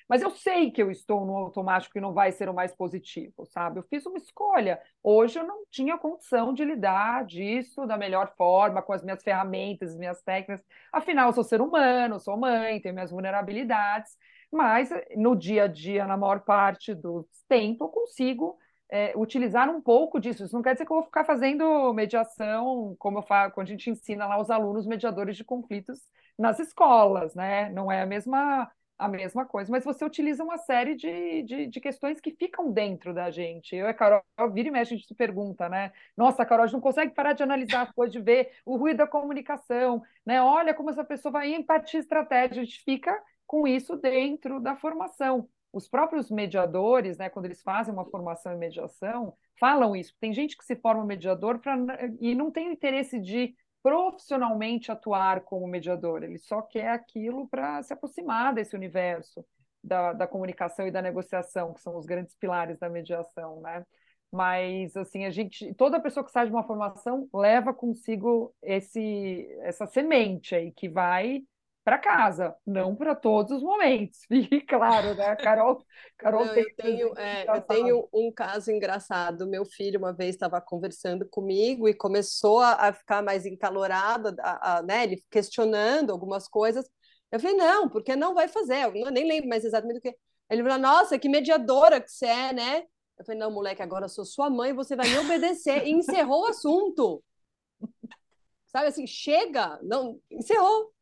Mas 0.09 0.23
eu 0.23 0.31
sei 0.31 0.71
que 0.71 0.83
eu 0.83 0.91
estou 0.91 1.25
num 1.25 1.37
automático 1.37 1.93
que 1.95 2.01
não 2.01 2.13
vai 2.13 2.33
ser 2.33 2.49
o 2.49 2.55
mais 2.55 2.75
positivo, 2.75 3.47
sabe? 3.47 3.79
Eu 3.79 3.85
fiz 3.85 4.05
uma 4.05 4.19
escolha. 4.19 4.81
Hoje 5.03 5.39
eu 5.39 5.45
não 5.45 5.65
tinha 5.71 5.97
condição 5.97 6.53
de 6.53 6.65
lidar 6.65 7.25
disso 7.25 7.87
da 7.87 7.97
melhor 7.97 8.35
forma, 8.37 8.83
com 8.83 8.93
as 8.93 9.03
minhas 9.03 9.23
ferramentas, 9.23 9.91
as 9.91 9.97
minhas 9.97 10.23
técnicas. 10.23 10.65
Afinal, 10.93 11.29
eu 11.29 11.33
sou 11.33 11.45
ser 11.45 11.61
humano, 11.61 12.21
sou 12.21 12.37
mãe, 12.37 12.81
tenho 12.81 12.95
minhas 12.95 13.11
vulnerabilidades. 13.11 14.17
Mas 14.51 14.91
no 15.17 15.37
dia 15.37 15.65
a 15.65 15.67
dia, 15.67 16.07
na 16.07 16.17
maior 16.17 16.41
parte 16.41 16.95
do 16.95 17.27
tempo, 17.49 17.85
eu 17.85 17.89
consigo 17.89 18.59
é, 18.90 19.12
utilizar 19.16 19.68
um 19.68 19.80
pouco 19.80 20.21
disso. 20.21 20.45
Isso 20.45 20.54
não 20.54 20.62
quer 20.62 20.73
dizer 20.75 20.87
que 20.87 20.92
eu 20.92 20.97
vou 20.97 21.04
ficar 21.04 21.25
fazendo 21.25 21.92
mediação, 21.92 22.97
como 22.99 23.18
eu 23.18 23.23
falo, 23.23 23.52
quando 23.52 23.68
a 23.68 23.71
gente 23.71 23.90
ensina 23.90 24.26
lá 24.26 24.40
os 24.40 24.50
alunos 24.50 24.87
mediadores 24.87 25.37
de 25.37 25.45
conflitos 25.45 26.00
nas 26.38 26.59
escolas, 26.59 27.35
né? 27.35 27.68
Não 27.71 27.90
é 27.90 28.02
a 28.02 28.07
mesma, 28.07 28.71
a 28.99 29.09
mesma 29.09 29.45
coisa, 29.45 29.71
mas 29.71 29.85
você 29.85 30.04
utiliza 30.04 30.42
uma 30.42 30.59
série 30.59 30.95
de, 30.95 31.42
de, 31.42 31.66
de 31.66 31.80
questões 31.80 32.21
que 32.21 32.33
ficam 32.33 32.73
dentro 32.73 33.12
da 33.12 33.30
gente. 33.30 33.75
Eu 33.76 33.87
e 33.87 33.90
a 33.90 33.95
Carol, 33.95 34.23
vira 34.52 34.68
e 34.68 34.71
mexe, 34.71 34.95
a 34.95 34.97
gente 34.97 35.09
se 35.09 35.14
pergunta, 35.14 35.68
né? 35.68 35.92
Nossa, 36.16 36.45
Carol, 36.47 36.64
a 36.64 36.66
gente 36.66 36.75
não 36.75 36.80
consegue 36.80 37.14
parar 37.14 37.33
de 37.35 37.42
analisar 37.42 37.83
as 37.83 37.92
coisas, 37.92 38.12
de 38.12 38.21
ver 38.21 38.52
o 38.64 38.76
ruído 38.76 38.99
da 38.99 39.07
comunicação, 39.07 40.02
né? 40.25 40.42
Olha 40.42 40.75
como 40.75 40.90
essa 40.90 41.04
pessoa 41.04 41.33
vai 41.33 41.54
empatia 41.54 42.00
estratégia, 42.00 42.62
a 42.62 42.64
gente 42.64 42.83
fica 42.85 43.16
com 43.47 43.66
isso 43.66 43.97
dentro 43.97 44.61
da 44.61 44.76
formação 44.76 45.49
os 45.73 45.89
próprios 45.89 46.31
mediadores, 46.31 47.19
né, 47.19 47.29
quando 47.29 47.45
eles 47.45 47.63
fazem 47.63 47.93
uma 47.93 48.05
formação 48.05 48.53
em 48.53 48.59
mediação, 48.59 49.35
falam 49.59 49.95
isso. 49.95 50.15
Tem 50.21 50.33
gente 50.33 50.57
que 50.57 50.65
se 50.65 50.77
forma 50.77 51.05
mediador 51.05 51.59
pra, 51.59 51.77
e 52.21 52.35
não 52.35 52.51
tem 52.51 52.73
interesse 52.73 53.21
de 53.21 53.55
profissionalmente 53.83 54.91
atuar 54.91 55.43
como 55.43 55.67
mediador, 55.67 56.23
ele 56.23 56.39
só 56.39 56.61
quer 56.63 56.91
aquilo 56.91 57.49
para 57.49 57.83
se 57.83 57.93
aproximar 57.93 58.53
desse 58.53 58.75
universo 58.75 59.45
da, 59.83 60.13
da 60.13 60.27
comunicação 60.27 60.87
e 60.87 60.91
da 60.91 61.01
negociação, 61.01 61.73
que 61.73 61.81
são 61.81 61.97
os 61.97 62.05
grandes 62.05 62.35
pilares 62.35 62.79
da 62.79 62.89
mediação, 62.89 63.61
né? 63.61 63.85
Mas 64.31 64.97
assim, 64.97 65.25
a 65.25 65.31
gente, 65.31 65.73
toda 65.75 66.01
pessoa 66.01 66.25
que 66.25 66.31
sai 66.31 66.47
de 66.47 66.53
uma 66.53 66.65
formação 66.65 67.29
leva 67.33 67.73
consigo 67.73 68.55
esse 68.63 69.49
essa 69.63 69.87
semente 69.87 70.55
aí 70.55 70.71
que 70.73 70.89
vai 70.89 71.43
para 71.88 71.99
casa, 71.99 72.54
não 72.66 72.95
para 72.95 73.14
todos 73.14 73.50
os 73.50 73.62
momentos, 73.62 74.18
fique 74.28 74.61
claro, 74.61 75.14
né? 75.14 75.35
Carol, 75.37 75.83
Carol 76.18 76.45
não, 76.45 76.52
tem, 76.52 76.62
eu, 76.62 76.75
tenho, 76.76 77.18
é, 77.18 77.57
eu 77.57 77.62
tenho 77.62 78.09
um 78.12 78.30
caso 78.30 78.71
engraçado. 78.71 79.47
Meu 79.47 79.64
filho 79.64 79.99
uma 79.99 80.12
vez 80.12 80.35
estava 80.35 80.61
conversando 80.61 81.26
comigo 81.26 81.88
e 81.88 81.95
começou 81.95 82.61
a, 82.61 82.88
a 82.88 82.92
ficar 82.92 83.23
mais 83.23 83.47
encalorado, 83.47 84.37
a, 84.38 84.76
a, 84.76 84.83
né? 84.83 85.04
Ele 85.04 85.25
questionando 85.30 86.11
algumas 86.11 86.47
coisas. 86.47 86.85
Eu 87.33 87.40
falei, 87.40 87.57
não, 87.57 87.88
porque 87.88 88.14
não 88.14 88.35
vai 88.35 88.49
fazer? 88.49 88.85
Eu 88.85 89.11
nem 89.11 89.26
lembro 89.26 89.49
mais 89.49 89.64
exatamente 89.64 89.99
o 89.99 90.02
que. 90.02 90.14
Ele 90.50 90.62
falou, 90.62 90.78
nossa, 90.78 91.18
que 91.18 91.28
mediadora 91.28 92.02
que 92.02 92.11
você 92.11 92.26
é, 92.26 92.52
né? 92.52 92.83
Eu 93.18 93.25
falei, 93.25 93.40
não, 93.40 93.50
moleque, 93.50 93.80
agora 93.80 94.04
eu 94.04 94.11
sou 94.11 94.26
sua 94.26 94.50
mãe, 94.50 94.75
você 94.75 94.95
vai 94.95 95.09
me 95.09 95.18
obedecer. 95.21 95.87
E 95.87 95.90
encerrou 95.92 96.42
o 96.42 96.49
assunto. 96.49 97.25
Sabe 98.66 98.88
assim, 98.88 99.07
chega, 99.07 99.80
não, 99.83 100.21
encerrou. 100.30 100.92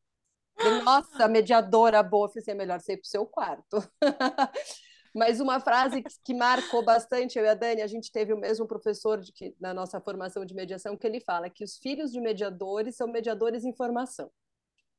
Nossa, 0.85 1.29
mediadora 1.29 2.03
boa, 2.03 2.29
falei 2.29 2.43
assim, 2.43 2.51
é 2.51 2.55
melhor 2.55 2.81
você 2.81 2.95
ir 2.95 2.97
para 2.97 3.07
o 3.07 3.09
seu 3.09 3.27
quarto. 3.27 3.77
Mas 5.15 5.41
uma 5.41 5.59
frase 5.61 6.03
que 6.23 6.35
marcou 6.35 6.85
bastante, 6.85 7.39
eu 7.39 7.45
e 7.45 7.49
a 7.49 7.55
Dani, 7.55 7.81
a 7.81 7.87
gente 7.87 8.13
teve 8.13 8.35
o 8.35 8.39
mesmo 8.39 8.67
professor 8.67 9.19
de 9.19 9.33
que, 9.33 9.55
na 9.59 9.73
nossa 9.73 9.99
formação 9.99 10.45
de 10.45 10.55
mediação, 10.55 10.97
que 10.97 11.07
ele 11.07 11.21
fala 11.21 11.49
que 11.49 11.65
os 11.65 11.79
filhos 11.79 12.13
de 12.13 12.21
mediadores 12.21 12.97
são 12.97 13.09
mediadores 13.09 13.65
em 13.65 13.75
formação. 13.75 14.31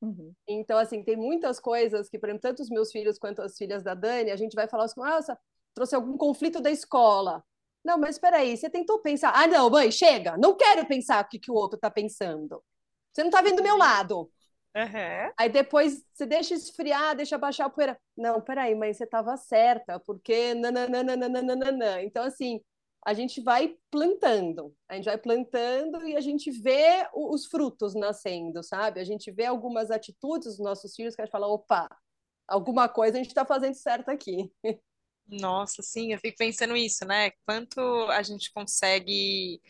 Uhum. 0.02 0.34
Então, 0.48 0.78
assim, 0.78 1.04
tem 1.04 1.16
muitas 1.16 1.60
coisas 1.60 2.10
que, 2.10 2.18
por 2.18 2.30
exemplo, 2.30 2.42
tanto 2.42 2.64
os 2.64 2.70
meus 2.70 2.92
filhos 2.92 3.20
quanto 3.20 3.42
as 3.44 3.56
filhas 3.58 3.84
da 3.84 3.94
Dani, 3.94 4.32
a 4.32 4.36
gente 4.36 4.56
vai 4.56 4.68
falar 4.68 4.86
assim, 4.86 5.00
nossa, 5.00 5.38
trouxe 5.74 5.96
algum 5.96 6.18
conflito 6.18 6.60
da 6.60 6.72
escola. 6.72 7.44
Não, 7.84 7.98
mas 7.98 8.16
espera 8.16 8.38
aí, 8.38 8.58
você 8.58 8.70
tentou 8.70 9.00
pensar. 9.00 9.32
Ah, 9.36 9.48
não, 9.48 9.70
mãe, 9.70 9.92
chega, 9.92 10.36
não 10.38 10.56
quero 10.56 10.86
pensar 10.88 11.24
o 11.24 11.28
que, 11.28 11.40
que 11.40 11.52
o 11.52 11.56
outro 11.56 11.78
está 11.78 11.90
pensando. 11.90 12.64
Você 13.14 13.22
não 13.22 13.30
está 13.30 13.42
vendo 13.42 13.58
do 13.58 13.64
meu 13.64 13.78
lado. 13.78 14.32
Uhum. 14.76 15.32
Aí 15.40 15.50
depois 15.50 16.04
você 16.14 16.26
deixa 16.26 16.54
esfriar, 16.54 17.16
deixa 17.16 17.38
baixar 17.38 17.66
a 17.66 17.70
poeira. 17.70 18.00
Não, 18.16 18.42
peraí, 18.42 18.76
mas 18.76 18.98
você 18.98 19.06
estava 19.06 19.36
certa, 19.38 20.00
porque 20.00 20.54
nananana. 20.54 22.04
Então, 22.04 22.24
assim, 22.24 22.62
a 23.06 23.14
gente 23.14 23.42
vai 23.42 23.76
plantando, 23.90 24.76
a 24.90 24.96
gente 24.96 25.06
vai 25.06 25.18
plantando 25.18 26.06
e 26.06 26.16
a 26.16 26.22
gente 26.22 26.52
vê 26.52 27.08
os 27.14 27.46
frutos 27.46 27.96
nascendo, 27.96 28.62
sabe? 28.62 29.00
A 29.00 29.04
gente 29.04 29.32
vê 29.32 29.46
algumas 29.46 29.90
atitudes 29.90 30.58
dos 30.58 30.60
nossos 30.60 30.94
filhos 30.94 31.16
que 31.16 31.22
a 31.22 31.26
gente 31.26 31.32
fala, 31.32 31.48
opa, 31.48 31.90
alguma 32.48 32.90
coisa 32.90 33.18
a 33.18 33.20
gente 33.20 33.30
está 33.30 33.46
fazendo 33.46 33.76
certo 33.76 34.10
aqui. 34.10 34.52
Nossa, 35.26 35.82
sim, 35.82 36.14
eu 36.14 36.20
fico 36.20 36.38
pensando 36.38 36.76
isso, 36.76 37.06
né? 37.06 37.32
Quanto 37.46 37.80
a 38.10 38.22
gente 38.24 38.52
consegue 38.54 39.62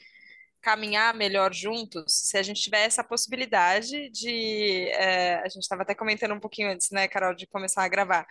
caminhar 0.68 1.14
melhor 1.14 1.54
juntos 1.54 2.04
se 2.10 2.38
a 2.38 2.44
gente 2.44 2.62
tiver 2.62 2.84
essa 2.84 3.02
possibilidade 3.02 4.10
de. 4.10 4.90
É, 4.90 5.36
a 5.36 5.48
gente 5.48 5.62
estava 5.64 5.84
até 5.84 5.96
comentando 5.96 6.34
um 6.34 6.42
pouquinho 6.42 6.70
antes, 6.70 6.92
né, 6.92 7.08
Carol, 7.08 7.34
de 7.34 7.48
começar 7.48 7.86
a 7.86 7.88
gravar 7.88 8.28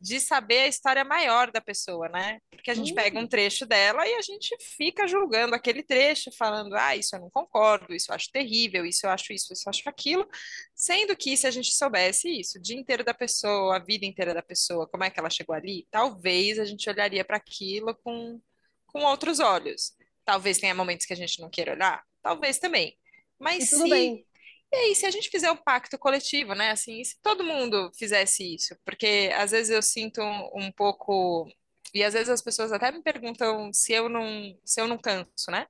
de 0.00 0.20
saber 0.20 0.60
a 0.60 0.66
história 0.66 1.04
maior 1.04 1.50
da 1.50 1.62
pessoa, 1.62 2.08
né? 2.08 2.38
Porque 2.50 2.70
a 2.70 2.74
gente 2.74 2.90
uhum. 2.90 2.94
pega 2.94 3.18
um 3.18 3.26
trecho 3.26 3.64
dela 3.64 4.06
e 4.06 4.14
a 4.14 4.22
gente 4.22 4.54
fica 4.60 5.06
julgando 5.06 5.54
aquele 5.54 5.82
trecho, 5.82 6.30
falando, 6.36 6.74
ah, 6.74 6.94
isso 6.94 7.16
eu 7.16 7.20
não 7.20 7.30
concordo, 7.30 7.94
isso 7.94 8.10
eu 8.10 8.14
acho 8.14 8.30
terrível, 8.30 8.84
isso 8.84 9.06
eu 9.06 9.10
acho 9.10 9.32
isso, 9.32 9.52
isso 9.52 9.62
eu 9.66 9.70
acho 9.70 9.88
aquilo, 9.88 10.28
sendo 10.74 11.16
que 11.16 11.36
se 11.36 11.46
a 11.46 11.50
gente 11.50 11.72
soubesse 11.72 12.28
isso, 12.28 12.58
o 12.58 12.60
dia 12.60 12.76
inteiro 12.76 13.02
da 13.02 13.14
pessoa, 13.14 13.76
a 13.76 13.78
vida 13.78 14.04
inteira 14.04 14.34
da 14.34 14.42
pessoa, 14.42 14.86
como 14.88 15.04
é 15.04 15.10
que 15.10 15.18
ela 15.18 15.30
chegou 15.30 15.54
ali, 15.54 15.86
talvez 15.90 16.58
a 16.58 16.66
gente 16.66 16.88
olharia 16.90 17.24
para 17.24 17.38
aquilo 17.38 17.94
com, 18.02 18.38
com 18.86 19.04
outros 19.04 19.38
olhos. 19.40 19.94
Talvez 20.24 20.58
tenha 20.58 20.74
momentos 20.74 21.06
que 21.06 21.12
a 21.12 21.16
gente 21.16 21.40
não 21.40 21.50
queira 21.50 21.72
olhar, 21.72 22.02
talvez 22.22 22.58
também. 22.58 22.96
Mas 23.38 23.68
se, 23.68 23.88
bem. 23.88 24.26
E 24.72 24.76
aí, 24.76 24.94
se 24.94 25.06
a 25.06 25.10
gente 25.10 25.30
fizer 25.30 25.50
um 25.50 25.56
pacto 25.56 25.98
coletivo, 25.98 26.54
né? 26.54 26.70
Assim, 26.70 27.02
se 27.04 27.20
todo 27.20 27.44
mundo 27.44 27.90
fizesse 27.96 28.54
isso, 28.54 28.76
porque 28.84 29.30
às 29.36 29.50
vezes 29.50 29.70
eu 29.70 29.82
sinto 29.82 30.20
um, 30.20 30.66
um 30.66 30.72
pouco 30.72 31.48
e 31.94 32.02
às 32.02 32.12
vezes 32.12 32.28
as 32.28 32.42
pessoas 32.42 32.72
até 32.72 32.90
me 32.90 33.02
perguntam 33.02 33.72
se 33.72 33.92
eu 33.92 34.08
não, 34.08 34.58
se 34.64 34.80
eu 34.80 34.88
não 34.88 34.98
canso, 34.98 35.50
né? 35.50 35.66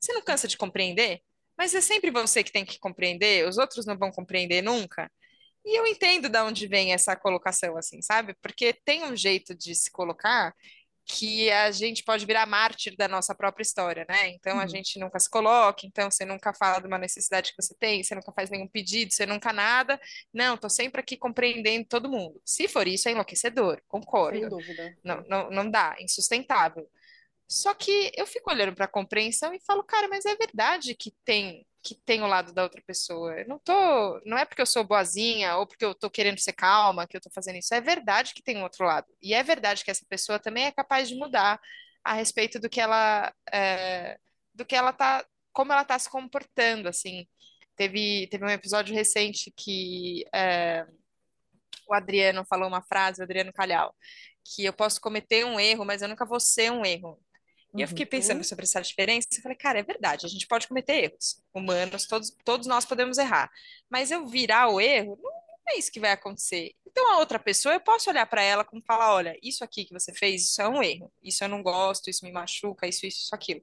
Você 0.00 0.12
não 0.14 0.22
cansa 0.22 0.48
de 0.48 0.56
compreender? 0.56 1.20
Mas 1.56 1.74
é 1.74 1.80
sempre 1.80 2.10
você 2.10 2.42
que 2.42 2.52
tem 2.52 2.64
que 2.64 2.78
compreender, 2.78 3.46
os 3.46 3.58
outros 3.58 3.84
não 3.84 3.98
vão 3.98 4.10
compreender 4.10 4.62
nunca. 4.62 5.10
E 5.64 5.78
eu 5.78 5.86
entendo 5.86 6.28
de 6.30 6.40
onde 6.40 6.66
vem 6.66 6.94
essa 6.94 7.14
colocação, 7.16 7.76
assim, 7.76 8.00
sabe? 8.00 8.34
Porque 8.40 8.72
tem 8.72 9.04
um 9.04 9.14
jeito 9.14 9.54
de 9.54 9.74
se 9.74 9.90
colocar 9.90 10.54
que 11.08 11.50
a 11.50 11.70
gente 11.70 12.04
pode 12.04 12.26
virar 12.26 12.44
mártir 12.44 12.94
da 12.94 13.08
nossa 13.08 13.34
própria 13.34 13.62
história, 13.62 14.04
né? 14.06 14.28
Então 14.28 14.56
uhum. 14.56 14.60
a 14.60 14.66
gente 14.66 14.98
nunca 15.00 15.18
se 15.18 15.28
coloca, 15.28 15.86
então 15.86 16.10
você 16.10 16.24
nunca 16.24 16.52
fala 16.52 16.80
de 16.80 16.86
uma 16.86 16.98
necessidade 16.98 17.50
que 17.50 17.62
você 17.62 17.74
tem, 17.74 18.04
você 18.04 18.14
nunca 18.14 18.30
faz 18.30 18.50
nenhum 18.50 18.68
pedido, 18.68 19.12
você 19.12 19.24
nunca 19.24 19.50
nada. 19.50 19.98
Não, 20.32 20.56
tô 20.58 20.68
sempre 20.68 21.00
aqui 21.00 21.16
compreendendo 21.16 21.86
todo 21.88 22.10
mundo. 22.10 22.38
Se 22.44 22.68
for 22.68 22.86
isso, 22.86 23.08
é 23.08 23.12
enlouquecedor, 23.12 23.80
concordo. 23.88 24.38
Sem 24.38 24.48
dúvida. 24.50 24.98
Não, 25.02 25.24
não, 25.26 25.50
não 25.50 25.70
dá, 25.70 25.96
insustentável. 25.98 26.86
Só 27.48 27.72
que 27.72 28.12
eu 28.14 28.26
fico 28.26 28.50
olhando 28.50 28.74
para 28.74 28.84
a 28.84 28.88
compreensão 28.88 29.54
e 29.54 29.60
falo, 29.60 29.82
cara, 29.82 30.08
mas 30.08 30.26
é 30.26 30.36
verdade 30.36 30.94
que 30.94 31.14
tem 31.24 31.66
que 31.82 31.94
tem 31.94 32.22
o 32.22 32.26
lado 32.26 32.52
da 32.52 32.62
outra 32.62 32.82
pessoa. 32.86 33.40
Eu 33.40 33.48
não 33.48 33.58
tô, 33.58 34.20
não 34.24 34.36
é 34.36 34.44
porque 34.44 34.62
eu 34.62 34.66
sou 34.66 34.84
boazinha 34.84 35.56
ou 35.56 35.66
porque 35.66 35.84
eu 35.84 35.94
tô 35.94 36.10
querendo 36.10 36.38
ser 36.38 36.52
calma 36.52 37.06
que 37.06 37.16
eu 37.16 37.20
tô 37.20 37.30
fazendo 37.30 37.58
isso. 37.58 37.74
É 37.74 37.80
verdade 37.80 38.34
que 38.34 38.42
tem 38.42 38.56
um 38.58 38.62
outro 38.62 38.84
lado. 38.84 39.06
E 39.22 39.34
é 39.34 39.42
verdade 39.42 39.84
que 39.84 39.90
essa 39.90 40.04
pessoa 40.08 40.38
também 40.38 40.66
é 40.66 40.72
capaz 40.72 41.08
de 41.08 41.14
mudar 41.16 41.60
a 42.04 42.14
respeito 42.14 42.58
do 42.58 42.68
que 42.68 42.80
ela, 42.80 43.32
é, 43.52 44.18
do 44.54 44.64
que 44.64 44.74
ela 44.74 44.92
tá, 44.92 45.24
como 45.52 45.72
ela 45.72 45.84
tá 45.84 45.98
se 45.98 46.10
comportando, 46.10 46.88
assim. 46.88 47.26
Teve, 47.76 48.26
teve 48.28 48.44
um 48.44 48.50
episódio 48.50 48.94
recente 48.94 49.52
que 49.56 50.24
é, 50.34 50.86
o 51.88 51.94
Adriano 51.94 52.44
falou 52.44 52.68
uma 52.68 52.82
frase, 52.82 53.20
o 53.20 53.24
Adriano 53.24 53.52
Calhau, 53.52 53.94
que 54.44 54.64
eu 54.64 54.72
posso 54.72 55.00
cometer 55.00 55.44
um 55.44 55.58
erro, 55.60 55.84
mas 55.84 56.02
eu 56.02 56.08
nunca 56.08 56.24
vou 56.26 56.40
ser 56.40 56.72
um 56.72 56.84
erro. 56.84 57.20
E 57.78 57.82
eu 57.82 57.88
fiquei 57.88 58.04
uhum. 58.04 58.10
pensando 58.10 58.44
sobre 58.44 58.64
essa 58.64 58.80
diferença 58.80 59.28
e 59.32 59.40
falei, 59.40 59.56
cara, 59.56 59.78
é 59.78 59.82
verdade, 59.82 60.26
a 60.26 60.28
gente 60.28 60.46
pode 60.46 60.66
cometer 60.66 61.04
erros 61.04 61.42
humanos, 61.54 62.06
todos, 62.06 62.36
todos 62.44 62.66
nós 62.66 62.84
podemos 62.84 63.18
errar. 63.18 63.50
Mas 63.88 64.10
eu 64.10 64.26
virar 64.26 64.68
o 64.68 64.80
erro, 64.80 65.18
não, 65.22 65.30
não 65.30 65.74
é 65.74 65.78
isso 65.78 65.92
que 65.92 66.00
vai 66.00 66.12
acontecer. 66.12 66.74
Então, 66.86 67.12
a 67.12 67.18
outra 67.18 67.38
pessoa, 67.38 67.74
eu 67.74 67.80
posso 67.80 68.10
olhar 68.10 68.26
para 68.26 68.42
ela 68.42 68.64
como 68.64 68.82
falar, 68.82 69.14
olha, 69.14 69.38
isso 69.40 69.62
aqui 69.62 69.84
que 69.84 69.92
você 69.92 70.12
fez, 70.12 70.42
isso 70.42 70.60
é 70.60 70.68
um 70.68 70.82
erro. 70.82 71.12
Isso 71.22 71.44
eu 71.44 71.48
não 71.48 71.62
gosto, 71.62 72.10
isso 72.10 72.24
me 72.24 72.32
machuca, 72.32 72.88
isso, 72.88 73.06
isso, 73.06 73.18
isso, 73.18 73.34
aquilo. 73.34 73.62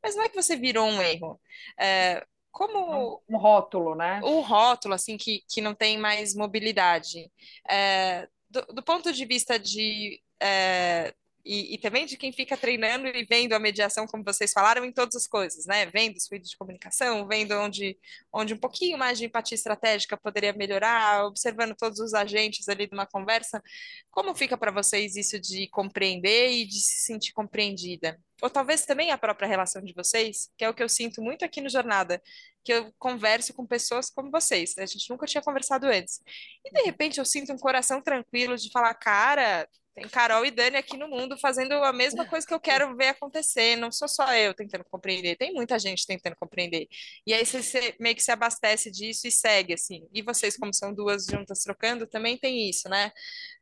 Mas 0.00 0.14
não 0.14 0.22
é 0.22 0.28
que 0.28 0.40
você 0.40 0.54
virou 0.54 0.86
um 0.86 1.02
erro. 1.02 1.40
É, 1.76 2.24
como... 2.52 3.20
Um 3.28 3.36
rótulo, 3.36 3.96
né? 3.96 4.20
O 4.22 4.40
rótulo, 4.40 4.94
assim, 4.94 5.16
que, 5.16 5.42
que 5.48 5.60
não 5.60 5.74
tem 5.74 5.98
mais 5.98 6.34
mobilidade. 6.34 7.28
É, 7.68 8.28
do, 8.48 8.62
do 8.66 8.82
ponto 8.82 9.12
de 9.12 9.24
vista 9.24 9.58
de... 9.58 10.22
É, 10.40 11.12
e, 11.46 11.74
e, 11.74 11.78
também 11.78 12.04
de 12.04 12.16
quem 12.16 12.32
fica 12.32 12.56
treinando 12.56 13.06
e 13.06 13.24
vendo 13.24 13.52
a 13.52 13.58
mediação, 13.58 14.06
como 14.06 14.24
vocês 14.24 14.52
falaram, 14.52 14.84
em 14.84 14.90
todas 14.90 15.14
as 15.14 15.28
coisas, 15.28 15.64
né? 15.64 15.86
Vendo 15.86 16.16
os 16.16 16.28
ruídos 16.28 16.50
de 16.50 16.56
comunicação, 16.56 17.26
vendo 17.28 17.52
onde, 17.54 17.96
onde 18.32 18.52
um 18.52 18.58
pouquinho 18.58 18.98
mais 18.98 19.16
de 19.16 19.26
empatia 19.26 19.54
estratégica 19.54 20.16
poderia 20.16 20.52
melhorar, 20.52 21.24
observando 21.24 21.76
todos 21.76 22.00
os 22.00 22.14
agentes 22.14 22.68
ali 22.68 22.88
de 22.88 22.94
uma 22.94 23.06
conversa. 23.06 23.62
Como 24.10 24.34
fica 24.34 24.58
para 24.58 24.72
vocês 24.72 25.14
isso 25.14 25.38
de 25.38 25.68
compreender 25.68 26.50
e 26.50 26.66
de 26.66 26.80
se 26.80 27.04
sentir 27.04 27.32
compreendida? 27.32 28.18
Ou 28.42 28.50
talvez 28.50 28.84
também 28.84 29.10
a 29.10 29.18
própria 29.18 29.48
relação 29.48 29.82
de 29.82 29.92
vocês, 29.94 30.50
que 30.56 30.64
é 30.64 30.68
o 30.68 30.74
que 30.74 30.82
eu 30.82 30.88
sinto 30.88 31.22
muito 31.22 31.44
aqui 31.44 31.60
no 31.60 31.70
Jornada, 31.70 32.22
que 32.62 32.72
eu 32.72 32.92
converso 32.98 33.54
com 33.54 33.66
pessoas 33.66 34.10
como 34.10 34.30
vocês, 34.30 34.74
né? 34.76 34.82
a 34.82 34.86
gente 34.86 35.08
nunca 35.08 35.26
tinha 35.26 35.42
conversado 35.42 35.86
antes. 35.86 36.20
E 36.64 36.70
de 36.70 36.82
repente 36.82 37.18
eu 37.18 37.24
sinto 37.24 37.52
um 37.52 37.58
coração 37.58 38.02
tranquilo 38.02 38.56
de 38.56 38.70
falar, 38.70 38.92
cara, 38.94 39.66
tem 39.96 40.06
Carol 40.10 40.44
e 40.44 40.50
Dani 40.50 40.76
aqui 40.76 40.94
no 40.98 41.08
mundo 41.08 41.38
fazendo 41.38 41.72
a 41.72 41.90
mesma 41.90 42.26
coisa 42.28 42.46
que 42.46 42.52
eu 42.52 42.60
quero 42.60 42.94
ver 42.94 43.08
acontecer. 43.08 43.76
Não 43.76 43.90
sou 43.90 44.06
só 44.06 44.34
eu 44.34 44.52
tentando 44.52 44.84
compreender, 44.84 45.36
tem 45.36 45.54
muita 45.54 45.78
gente 45.78 46.06
tentando 46.06 46.36
compreender. 46.36 46.86
E 47.26 47.32
aí 47.32 47.46
você 47.46 47.94
meio 47.98 48.14
que 48.14 48.22
se 48.22 48.30
abastece 48.30 48.90
disso 48.90 49.26
e 49.26 49.30
segue, 49.30 49.72
assim. 49.72 50.06
E 50.12 50.20
vocês, 50.20 50.56
como 50.56 50.72
são 50.74 50.92
duas 50.92 51.24
juntas 51.24 51.62
trocando, 51.62 52.06
também 52.06 52.36
tem 52.36 52.68
isso, 52.68 52.88
né? 52.90 53.10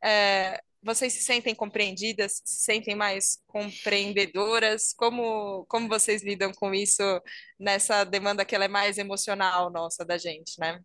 É, 0.03 0.61
vocês 0.85 1.13
se 1.13 1.23
sentem 1.23 1.55
compreendidas, 1.55 2.43
se 2.45 2.63
sentem 2.63 2.95
mais 2.95 3.41
compreendedoras? 3.47 4.93
Como, 4.93 5.65
como 5.65 5.89
vocês 5.89 6.21
lidam 6.21 6.53
com 6.53 6.75
isso 6.75 7.01
nessa 7.59 8.03
demanda 8.03 8.45
que 8.45 8.53
ela 8.53 8.65
é 8.65 8.69
mais 8.69 8.99
emocional 8.99 9.71
nossa 9.71 10.05
da 10.05 10.15
gente, 10.15 10.59
né? 10.59 10.79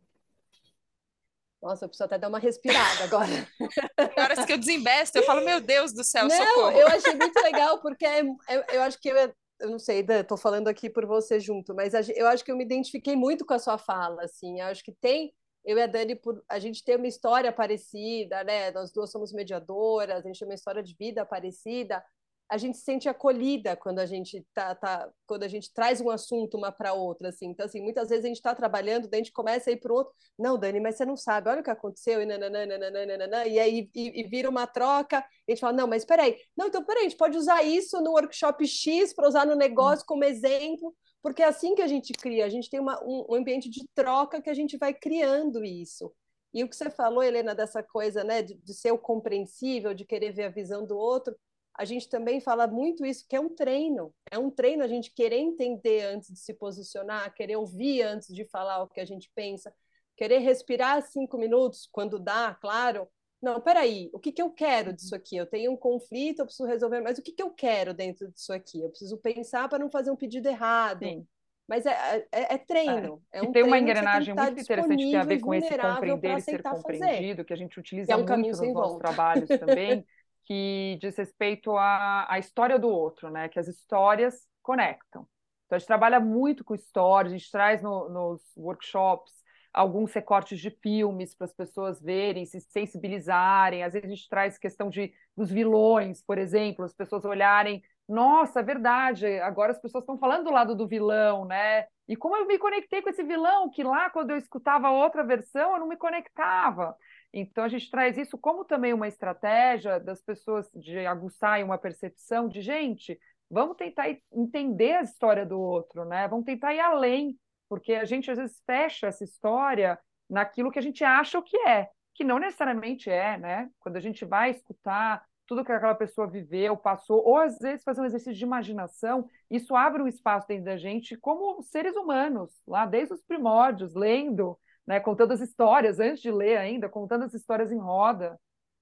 Nossa, 1.62 1.84
eu 1.84 1.88
preciso 1.90 2.06
até 2.06 2.18
dar 2.18 2.28
uma 2.28 2.38
respirada 2.38 3.04
agora. 3.04 3.46
Tem 3.94 4.24
horas 4.24 4.46
que 4.46 4.52
eu 4.54 4.58
desembesto, 4.58 5.16
eu 5.16 5.22
falo, 5.24 5.44
meu 5.44 5.60
Deus 5.60 5.92
do 5.92 6.02
céu, 6.02 6.26
não, 6.26 6.34
socorro. 6.34 6.78
Eu 6.78 6.88
achei 6.88 7.14
muito 7.14 7.38
legal, 7.42 7.82
porque 7.82 8.06
é, 8.06 8.22
eu, 8.22 8.64
eu 8.72 8.82
acho 8.82 8.98
que 8.98 9.10
eu, 9.10 9.16
eu 9.60 9.70
não 9.70 9.78
sei, 9.78 10.00
estou 10.00 10.38
falando 10.38 10.68
aqui 10.68 10.88
por 10.88 11.04
você 11.04 11.38
junto, 11.38 11.74
mas 11.74 11.92
eu 12.08 12.26
acho 12.26 12.42
que 12.42 12.50
eu 12.50 12.56
me 12.56 12.64
identifiquei 12.64 13.14
muito 13.14 13.44
com 13.44 13.52
a 13.52 13.58
sua 13.58 13.76
fala, 13.76 14.24
assim, 14.24 14.60
eu 14.60 14.66
acho 14.68 14.82
que 14.82 14.92
tem, 14.92 15.34
eu 15.64 15.78
e 15.78 15.82
a 15.82 15.86
Dani, 15.86 16.14
por, 16.14 16.42
a 16.48 16.58
gente 16.58 16.84
tem 16.84 16.96
uma 16.96 17.06
história 17.06 17.52
parecida, 17.52 18.42
né, 18.44 18.70
nós 18.70 18.92
duas 18.92 19.10
somos 19.10 19.32
mediadoras, 19.32 20.24
a 20.24 20.28
gente 20.28 20.38
tem 20.38 20.48
uma 20.48 20.54
história 20.54 20.82
de 20.82 20.94
vida 20.94 21.24
parecida, 21.24 22.02
a 22.50 22.58
gente 22.58 22.78
se 22.78 22.82
sente 22.82 23.08
acolhida 23.08 23.76
quando 23.76 24.00
a 24.00 24.06
gente 24.06 24.44
tá, 24.52 24.74
tá 24.74 25.08
quando 25.24 25.44
a 25.44 25.48
gente 25.48 25.72
traz 25.72 26.00
um 26.00 26.10
assunto 26.10 26.56
uma 26.56 26.72
para 26.72 26.92
outra 26.92 27.28
assim. 27.28 27.46
Então 27.46 27.64
assim 27.64 27.80
muitas 27.80 28.08
vezes 28.08 28.24
a 28.24 28.28
gente 28.28 28.38
está 28.38 28.52
trabalhando 28.52 29.06
daí 29.08 29.20
a 29.20 29.22
gente 29.22 29.32
começa 29.32 29.70
a 29.70 29.72
ir 29.72 29.76
para 29.76 29.92
outro. 29.92 30.12
Não 30.36 30.58
Dani 30.58 30.80
mas 30.80 30.96
você 30.96 31.04
não 31.04 31.16
sabe 31.16 31.48
olha 31.48 31.60
o 31.60 31.62
que 31.62 31.70
aconteceu 31.70 32.20
e 32.20 32.26
nananana, 32.26 33.46
e 33.46 33.56
aí 33.56 33.88
e, 33.94 34.20
e 34.20 34.24
vira 34.24 34.50
uma 34.50 34.66
troca 34.66 35.24
e 35.46 35.52
a 35.52 35.54
gente 35.54 35.60
fala 35.60 35.72
não 35.76 35.86
mas 35.86 36.02
espera 36.02 36.24
aí 36.24 36.36
não 36.56 36.66
então 36.66 36.84
peraí, 36.84 37.06
a 37.06 37.08
gente 37.08 37.16
pode 37.16 37.38
usar 37.38 37.62
isso 37.62 38.00
no 38.00 38.10
workshop 38.10 38.66
X 38.66 39.14
para 39.14 39.28
usar 39.28 39.46
no 39.46 39.54
negócio 39.54 40.04
como 40.04 40.24
exemplo 40.24 40.92
porque 41.22 41.42
é 41.42 41.46
assim 41.46 41.74
que 41.74 41.82
a 41.82 41.86
gente 41.86 42.12
cria 42.12 42.46
a 42.46 42.48
gente 42.48 42.70
tem 42.70 42.80
uma, 42.80 43.02
um, 43.04 43.26
um 43.30 43.34
ambiente 43.34 43.68
de 43.68 43.86
troca 43.94 44.40
que 44.40 44.50
a 44.50 44.54
gente 44.54 44.76
vai 44.76 44.94
criando 44.94 45.64
isso 45.64 46.12
e 46.52 46.64
o 46.64 46.68
que 46.68 46.74
você 46.74 46.90
falou, 46.90 47.22
Helena, 47.22 47.54
dessa 47.54 47.82
coisa, 47.82 48.24
né, 48.24 48.42
de, 48.42 48.54
de 48.54 48.74
ser 48.74 48.92
o 48.92 48.98
compreensível, 48.98 49.94
de 49.94 50.04
querer 50.04 50.32
ver 50.32 50.44
a 50.44 50.48
visão 50.48 50.84
do 50.84 50.96
outro, 50.96 51.36
a 51.78 51.84
gente 51.84 52.08
também 52.08 52.40
fala 52.40 52.66
muito 52.66 53.06
isso, 53.06 53.24
que 53.28 53.36
é 53.36 53.40
um 53.40 53.48
treino. 53.48 54.12
É 54.30 54.38
um 54.38 54.50
treino 54.50 54.82
a 54.82 54.88
gente 54.88 55.12
querer 55.12 55.38
entender 55.38 56.02
antes 56.02 56.32
de 56.32 56.38
se 56.38 56.52
posicionar, 56.52 57.32
querer 57.34 57.56
ouvir 57.56 58.02
antes 58.02 58.34
de 58.34 58.44
falar 58.44 58.82
o 58.82 58.88
que 58.88 59.00
a 59.00 59.04
gente 59.04 59.30
pensa, 59.34 59.72
querer 60.16 60.38
respirar 60.38 61.00
cinco 61.02 61.38
minutos 61.38 61.88
quando 61.90 62.18
dá, 62.18 62.54
claro. 62.60 63.08
Não, 63.42 63.60
peraí, 63.60 64.10
o 64.12 64.18
que, 64.18 64.32
que 64.32 64.42
eu 64.42 64.50
quero 64.50 64.92
disso 64.92 65.14
aqui? 65.14 65.36
Eu 65.36 65.46
tenho 65.46 65.72
um 65.72 65.76
conflito, 65.76 66.40
eu 66.40 66.44
preciso 66.44 66.68
resolver, 66.68 67.00
mas 67.00 67.18
o 67.18 67.22
que, 67.22 67.32
que 67.32 67.42
eu 67.42 67.50
quero 67.50 67.94
dentro 67.94 68.30
disso 68.30 68.52
aqui? 68.52 68.82
Eu 68.82 68.90
preciso 68.90 69.16
pensar 69.16 69.68
para 69.68 69.78
não 69.78 69.90
fazer 69.90 70.10
um 70.10 70.16
pedido 70.16 70.46
errado. 70.46 71.04
Sim. 71.04 71.26
Mas 71.66 71.86
é, 71.86 72.26
é, 72.32 72.54
é 72.54 72.58
treino. 72.58 73.22
É, 73.32 73.38
é 73.38 73.42
um 73.42 73.52
tem 73.52 73.62
uma 73.62 73.78
engrenagem 73.78 74.34
muito 74.34 74.60
interessante 74.60 74.96
que 74.96 75.10
tem 75.10 75.16
a 75.16 75.22
ver 75.22 75.38
com 75.38 75.54
esse 75.54 75.78
compreender 75.78 76.36
e 76.36 76.40
ser 76.40 76.62
compreendido, 76.62 77.36
fazer. 77.36 77.44
que 77.44 77.52
a 77.52 77.56
gente 77.56 77.78
utiliza 77.78 78.12
é 78.12 78.16
um 78.16 78.26
muito 78.26 78.46
nos 78.48 78.74
nossos 78.74 78.98
trabalhos 78.98 79.48
também. 79.58 80.04
que 80.44 80.98
diz 81.00 81.16
respeito 81.16 81.76
à, 81.76 82.26
à 82.28 82.38
história 82.40 82.78
do 82.78 82.88
outro, 82.88 83.30
né? 83.30 83.48
Que 83.48 83.58
as 83.58 83.68
histórias 83.68 84.48
conectam. 84.62 85.26
Então, 85.66 85.76
a 85.76 85.78
gente 85.78 85.86
trabalha 85.86 86.18
muito 86.18 86.64
com 86.64 86.74
histórias, 86.74 87.32
a 87.32 87.36
gente 87.36 87.50
traz 87.50 87.80
no, 87.80 88.08
nos 88.08 88.42
workshops 88.56 89.39
alguns 89.72 90.12
recortes 90.12 90.60
de 90.60 90.70
filmes 90.70 91.34
para 91.34 91.44
as 91.44 91.52
pessoas 91.52 92.00
verem, 92.00 92.44
se 92.44 92.60
sensibilizarem. 92.60 93.82
Às 93.82 93.92
vezes 93.92 94.06
a 94.06 94.14
gente 94.14 94.28
traz 94.28 94.58
questão 94.58 94.88
de 94.88 95.12
dos 95.36 95.50
vilões, 95.50 96.22
por 96.22 96.38
exemplo, 96.38 96.84
as 96.84 96.92
pessoas 96.92 97.24
olharem, 97.24 97.82
nossa, 98.08 98.60
é 98.60 98.62
verdade, 98.62 99.26
agora 99.38 99.70
as 99.72 99.80
pessoas 99.80 100.02
estão 100.02 100.18
falando 100.18 100.44
do 100.44 100.50
lado 100.50 100.74
do 100.74 100.88
vilão, 100.88 101.44
né? 101.44 101.86
E 102.08 102.16
como 102.16 102.36
eu 102.36 102.44
me 102.46 102.58
conectei 102.58 103.00
com 103.00 103.08
esse 103.08 103.22
vilão, 103.22 103.70
que 103.70 103.84
lá 103.84 104.10
quando 104.10 104.32
eu 104.32 104.36
escutava 104.36 104.90
outra 104.90 105.22
versão, 105.22 105.74
eu 105.74 105.78
não 105.78 105.88
me 105.88 105.96
conectava. 105.96 106.96
Então 107.32 107.62
a 107.62 107.68
gente 107.68 107.88
traz 107.88 108.18
isso 108.18 108.36
como 108.36 108.64
também 108.64 108.92
uma 108.92 109.06
estratégia 109.06 110.00
das 110.00 110.20
pessoas 110.20 110.68
de 110.74 111.06
aguçar 111.06 111.62
uma 111.64 111.78
percepção 111.78 112.48
de 112.48 112.60
gente, 112.60 113.16
vamos 113.48 113.76
tentar 113.76 114.06
entender 114.32 114.94
a 114.94 115.02
história 115.02 115.46
do 115.46 115.60
outro, 115.60 116.04
né? 116.04 116.26
Vamos 116.26 116.44
tentar 116.44 116.74
ir 116.74 116.80
além 116.80 117.38
porque 117.70 117.94
a 117.94 118.04
gente 118.04 118.28
às 118.28 118.36
vezes 118.36 118.60
fecha 118.66 119.06
essa 119.06 119.22
história 119.22 119.96
naquilo 120.28 120.72
que 120.72 120.78
a 120.78 120.82
gente 120.82 121.04
acha 121.04 121.38
o 121.38 121.42
que 121.42 121.56
é, 121.56 121.88
que 122.12 122.24
não 122.24 122.40
necessariamente 122.40 123.08
é, 123.08 123.38
né? 123.38 123.70
Quando 123.78 123.96
a 123.96 124.00
gente 124.00 124.24
vai 124.24 124.50
escutar 124.50 125.24
tudo 125.46 125.64
que 125.64 125.70
aquela 125.70 125.94
pessoa 125.94 126.26
viveu, 126.26 126.76
passou, 126.76 127.24
ou 127.24 127.38
às 127.38 127.58
vezes 127.58 127.84
fazer 127.84 128.00
um 128.00 128.04
exercício 128.04 128.34
de 128.34 128.44
imaginação, 128.44 129.28
isso 129.48 129.76
abre 129.76 130.02
um 130.02 130.08
espaço 130.08 130.48
dentro 130.48 130.64
da 130.64 130.76
gente 130.76 131.16
como 131.16 131.62
seres 131.62 131.94
humanos, 131.94 132.50
lá 132.66 132.86
desde 132.86 133.14
os 133.14 133.22
primórdios, 133.22 133.94
lendo, 133.94 134.58
né, 134.84 134.98
contando 134.98 135.32
as 135.32 135.40
histórias, 135.40 136.00
antes 136.00 136.20
de 136.20 136.30
ler 136.30 136.56
ainda, 136.56 136.88
contando 136.88 137.24
as 137.24 137.34
histórias 137.34 137.70
em 137.70 137.78
roda, 137.78 138.36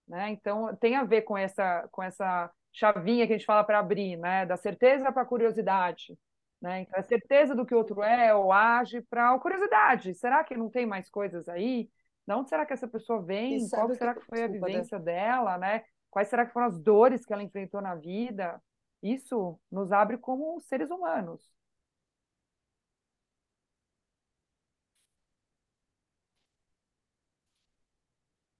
né? 0.07 0.31
Então 0.31 0.75
tem 0.77 0.97
a 0.97 1.05
ver 1.05 1.23
com 1.23 1.37
essa 1.37 1.87
com 1.93 2.03
essa 2.03 2.51
chavinha 2.73 3.27
que 3.27 3.35
a 3.35 3.37
gente 3.37 3.47
fala 3.47 3.65
para 3.65 3.79
abrir, 3.79 4.17
né, 4.17 4.47
da 4.47 4.57
certeza 4.57 5.13
para 5.13 5.23
a 5.23 5.27
curiosidade. 5.27 6.17
Né? 6.61 6.83
Então, 6.83 6.99
a 6.99 7.03
certeza 7.03 7.55
do 7.55 7.65
que 7.65 7.75
o 7.75 7.79
outro 7.79 8.03
é 8.03 8.35
ou 8.35 8.53
age 8.53 9.01
para 9.03 9.33
a 9.33 9.39
curiosidade. 9.39 10.15
Será 10.15 10.43
que 10.43 10.57
não 10.57 10.69
tem 10.69 10.87
mais 10.87 11.09
coisas 11.09 11.49
aí? 11.49 11.89
De 12.27 12.35
onde 12.35 12.49
será 12.49 12.67
que 12.67 12.73
essa 12.73 12.89
pessoa 12.89 13.23
vem? 13.23 13.69
Qual 13.69 13.91
será 13.95 14.15
que, 14.15 14.21
que 14.21 14.27
foi 14.27 14.43
a 14.43 14.49
vivência 14.49 14.99
dela? 14.99 15.57
Né? 15.57 15.85
Quais 16.11 16.29
será 16.29 16.45
que 16.45 16.53
foram 16.53 16.67
as 16.67 16.79
dores 16.79 17.25
que 17.25 17.33
ela 17.33 17.43
enfrentou 17.43 17.81
na 17.81 17.95
vida? 17.95 18.61
Isso 19.03 19.59
nos 19.71 19.93
abre 19.93 20.19
como 20.19 20.61
seres 20.61 20.91
humanos. 20.91 21.58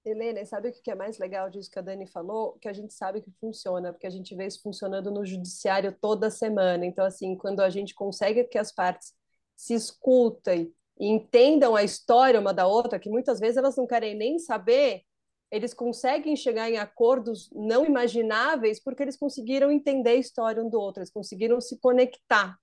Helena, 0.09 0.45
sabe 0.45 0.69
o 0.69 0.71
que 0.71 0.91
é 0.91 0.95
mais 0.95 1.17
legal 1.17 1.49
disso 1.49 1.69
que 1.69 1.79
a 1.79 1.81
Dani 1.81 2.07
falou? 2.07 2.57
Que 2.59 2.67
a 2.67 2.73
gente 2.73 2.93
sabe 2.93 3.21
que 3.21 3.31
funciona, 3.39 3.91
porque 3.91 4.07
a 4.07 4.09
gente 4.09 4.35
vê 4.35 4.47
isso 4.47 4.61
funcionando 4.61 5.11
no 5.11 5.25
judiciário 5.25 5.95
toda 6.01 6.29
semana. 6.29 6.85
Então, 6.85 7.05
assim, 7.05 7.35
quando 7.35 7.61
a 7.61 7.69
gente 7.69 7.93
consegue 7.93 8.43
que 8.45 8.57
as 8.57 8.71
partes 8.71 9.13
se 9.55 9.73
escutem 9.73 10.73
e 10.99 11.07
entendam 11.07 11.75
a 11.75 11.83
história 11.83 12.39
uma 12.39 12.53
da 12.53 12.67
outra, 12.67 12.99
que 12.99 13.09
muitas 13.09 13.39
vezes 13.39 13.57
elas 13.57 13.75
não 13.75 13.87
querem 13.87 14.15
nem 14.15 14.39
saber, 14.39 15.03
eles 15.51 15.73
conseguem 15.73 16.35
chegar 16.35 16.69
em 16.69 16.77
acordos 16.77 17.49
não 17.53 17.85
imagináveis 17.85 18.81
porque 18.81 19.03
eles 19.03 19.17
conseguiram 19.17 19.71
entender 19.71 20.11
a 20.11 20.15
história 20.15 20.63
um 20.63 20.69
do 20.69 20.79
outro, 20.79 21.01
eles 21.01 21.11
conseguiram 21.11 21.59
se 21.59 21.79
conectar. 21.79 22.57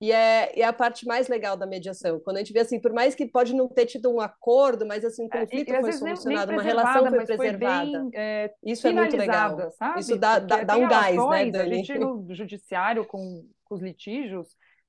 E 0.00 0.12
é, 0.12 0.58
é, 0.58 0.64
a 0.64 0.72
parte 0.74 1.06
mais 1.06 1.26
legal 1.26 1.56
da 1.56 1.66
mediação. 1.66 2.20
Quando 2.20 2.36
a 2.36 2.40
gente 2.40 2.52
vê 2.52 2.60
assim, 2.60 2.78
por 2.78 2.92
mais 2.92 3.14
que 3.14 3.26
pode 3.26 3.54
não 3.54 3.66
ter 3.66 3.86
tido 3.86 4.12
um 4.12 4.20
acordo, 4.20 4.84
mas 4.86 5.04
assim, 5.04 5.22
um 5.22 5.28
é, 5.32 5.40
conflito 5.40 5.72
é, 5.72 5.80
foi 5.80 5.92
solucionado, 5.92 6.52
uma 6.52 6.62
relação 6.62 7.06
foi 7.08 7.24
preservada. 7.24 7.90
Foi 7.90 8.00
bem, 8.00 8.10
é, 8.14 8.54
Isso 8.62 8.86
é 8.86 8.92
muito 8.92 9.16
legal. 9.16 9.70
Sabe? 9.70 10.00
Isso 10.00 10.18
dá, 10.18 10.38
dá, 10.38 10.64
dá 10.64 10.76
um 10.76 10.86
gás, 10.86 11.16
né, 11.16 11.50
Dani? 11.50 11.72
A 11.72 11.76
gente 11.76 11.98
no 11.98 12.26
judiciário 12.34 13.06
com, 13.06 13.48
com 13.64 13.74
os 13.74 13.80
litígios, 13.80 14.48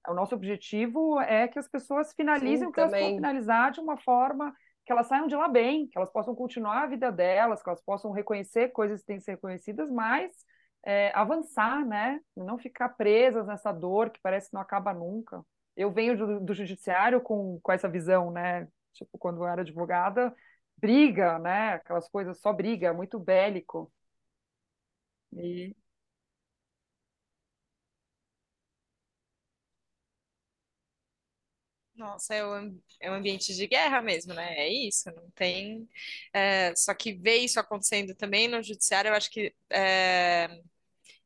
o 0.09 0.13
nosso 0.13 0.35
objetivo 0.35 1.19
é 1.21 1.47
que 1.47 1.59
as 1.59 1.69
pessoas 1.69 2.13
finalizem 2.13 2.59
Sim, 2.59 2.65
o 2.65 2.71
que 2.71 2.81
também. 2.81 2.99
elas 2.99 3.11
for 3.11 3.15
finalizar 3.15 3.71
de 3.71 3.79
uma 3.79 3.97
forma 3.97 4.53
que 4.85 4.91
elas 4.91 5.07
saiam 5.07 5.27
de 5.27 5.35
lá 5.35 5.49
bem, 5.49 5.87
que 5.87 5.97
elas 5.97 6.09
possam 6.09 6.33
continuar 6.33 6.83
a 6.83 6.87
vida 6.87 7.11
delas, 7.11 7.61
que 7.61 7.69
elas 7.69 7.83
possam 7.83 8.11
reconhecer 8.11 8.69
coisas 8.69 9.01
que 9.01 9.07
têm 9.07 9.17
que 9.17 9.23
ser 9.23 9.31
reconhecidas, 9.31 9.91
mas 9.91 10.31
é, 10.87 11.11
avançar, 11.15 11.85
né? 11.85 12.21
Não 12.37 12.57
ficar 12.59 12.89
presas 12.91 13.47
nessa 13.47 13.73
dor 13.73 14.11
que 14.11 14.21
parece 14.21 14.49
que 14.49 14.55
não 14.55 14.61
acaba 14.61 14.93
nunca. 14.93 15.45
Eu 15.77 15.91
venho 15.93 16.17
do, 16.17 16.39
do 16.41 16.53
judiciário 16.55 17.21
com, 17.21 17.59
com 17.61 17.73
essa 17.73 17.89
visão, 17.89 18.31
né? 18.31 18.67
Tipo, 18.93 19.17
quando 19.19 19.43
eu 19.43 19.47
era 19.49 19.61
advogada, 19.63 20.35
briga, 20.77 21.39
né? 21.39 21.75
Aquelas 21.75 22.09
coisas, 22.09 22.39
só 22.41 22.53
briga, 22.53 22.93
muito 22.93 23.19
bélico. 23.19 23.91
E 25.31 25.75
Nossa, 31.95 32.35
é 32.35 32.45
um, 32.45 32.79
é 32.99 33.09
um 33.09 33.15
ambiente 33.15 33.55
de 33.55 33.65
guerra 33.65 34.01
mesmo, 34.03 34.31
né? 34.33 34.53
É 34.55 34.69
isso, 34.71 35.11
não 35.15 35.31
tem. 35.31 35.89
É, 36.31 36.75
só 36.75 36.93
que 36.93 37.13
ver 37.13 37.37
isso 37.37 37.59
acontecendo 37.59 38.13
também 38.13 38.47
no 38.47 38.61
judiciário, 38.61 39.09
eu 39.09 39.15
acho 39.15 39.31
que 39.31 39.55
é, 39.71 40.61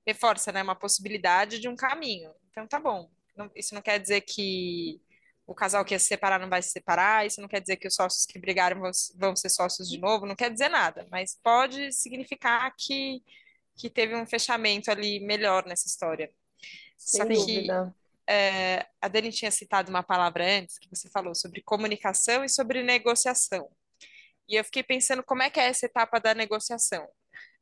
reforça, 0.05 0.51
né, 0.51 0.61
uma 0.61 0.75
possibilidade 0.75 1.59
de 1.59 1.67
um 1.67 1.75
caminho. 1.75 2.31
Então, 2.49 2.67
tá 2.67 2.79
bom. 2.79 3.09
Não, 3.35 3.49
isso 3.55 3.73
não 3.73 3.81
quer 3.81 3.99
dizer 3.99 4.21
que 4.21 5.01
o 5.45 5.55
casal 5.55 5.83
que 5.83 5.93
ia 5.93 5.99
se 5.99 6.07
separar 6.07 6.39
não 6.39 6.49
vai 6.49 6.61
se 6.61 6.69
separar, 6.69 7.25
isso 7.25 7.41
não 7.41 7.47
quer 7.47 7.59
dizer 7.59 7.77
que 7.77 7.87
os 7.87 7.95
sócios 7.95 8.25
que 8.25 8.39
brigaram 8.39 8.79
vão, 8.79 8.91
vão 9.15 9.35
ser 9.35 9.49
sócios 9.49 9.89
de 9.89 9.99
novo, 9.99 10.25
não 10.25 10.35
quer 10.35 10.51
dizer 10.51 10.69
nada, 10.69 11.07
mas 11.11 11.37
pode 11.43 11.91
significar 11.91 12.73
que, 12.77 13.21
que 13.75 13.89
teve 13.89 14.15
um 14.15 14.25
fechamento 14.25 14.89
ali 14.89 15.19
melhor 15.19 15.65
nessa 15.65 15.87
história. 15.87 16.31
Sem 16.97 17.21
Só 17.21 17.27
dúvida. 17.27 17.93
que 17.95 18.31
é, 18.31 18.87
a 19.01 19.07
Dani 19.07 19.31
tinha 19.31 19.51
citado 19.51 19.89
uma 19.89 20.03
palavra 20.03 20.45
antes, 20.45 20.77
que 20.77 20.89
você 20.89 21.09
falou 21.09 21.35
sobre 21.35 21.61
comunicação 21.61 22.43
e 22.43 22.49
sobre 22.49 22.83
negociação. 22.83 23.69
E 24.47 24.55
eu 24.55 24.63
fiquei 24.63 24.83
pensando 24.83 25.23
como 25.23 25.43
é 25.43 25.49
que 25.49 25.59
é 25.59 25.67
essa 25.67 25.85
etapa 25.85 26.19
da 26.19 26.33
negociação. 26.33 27.07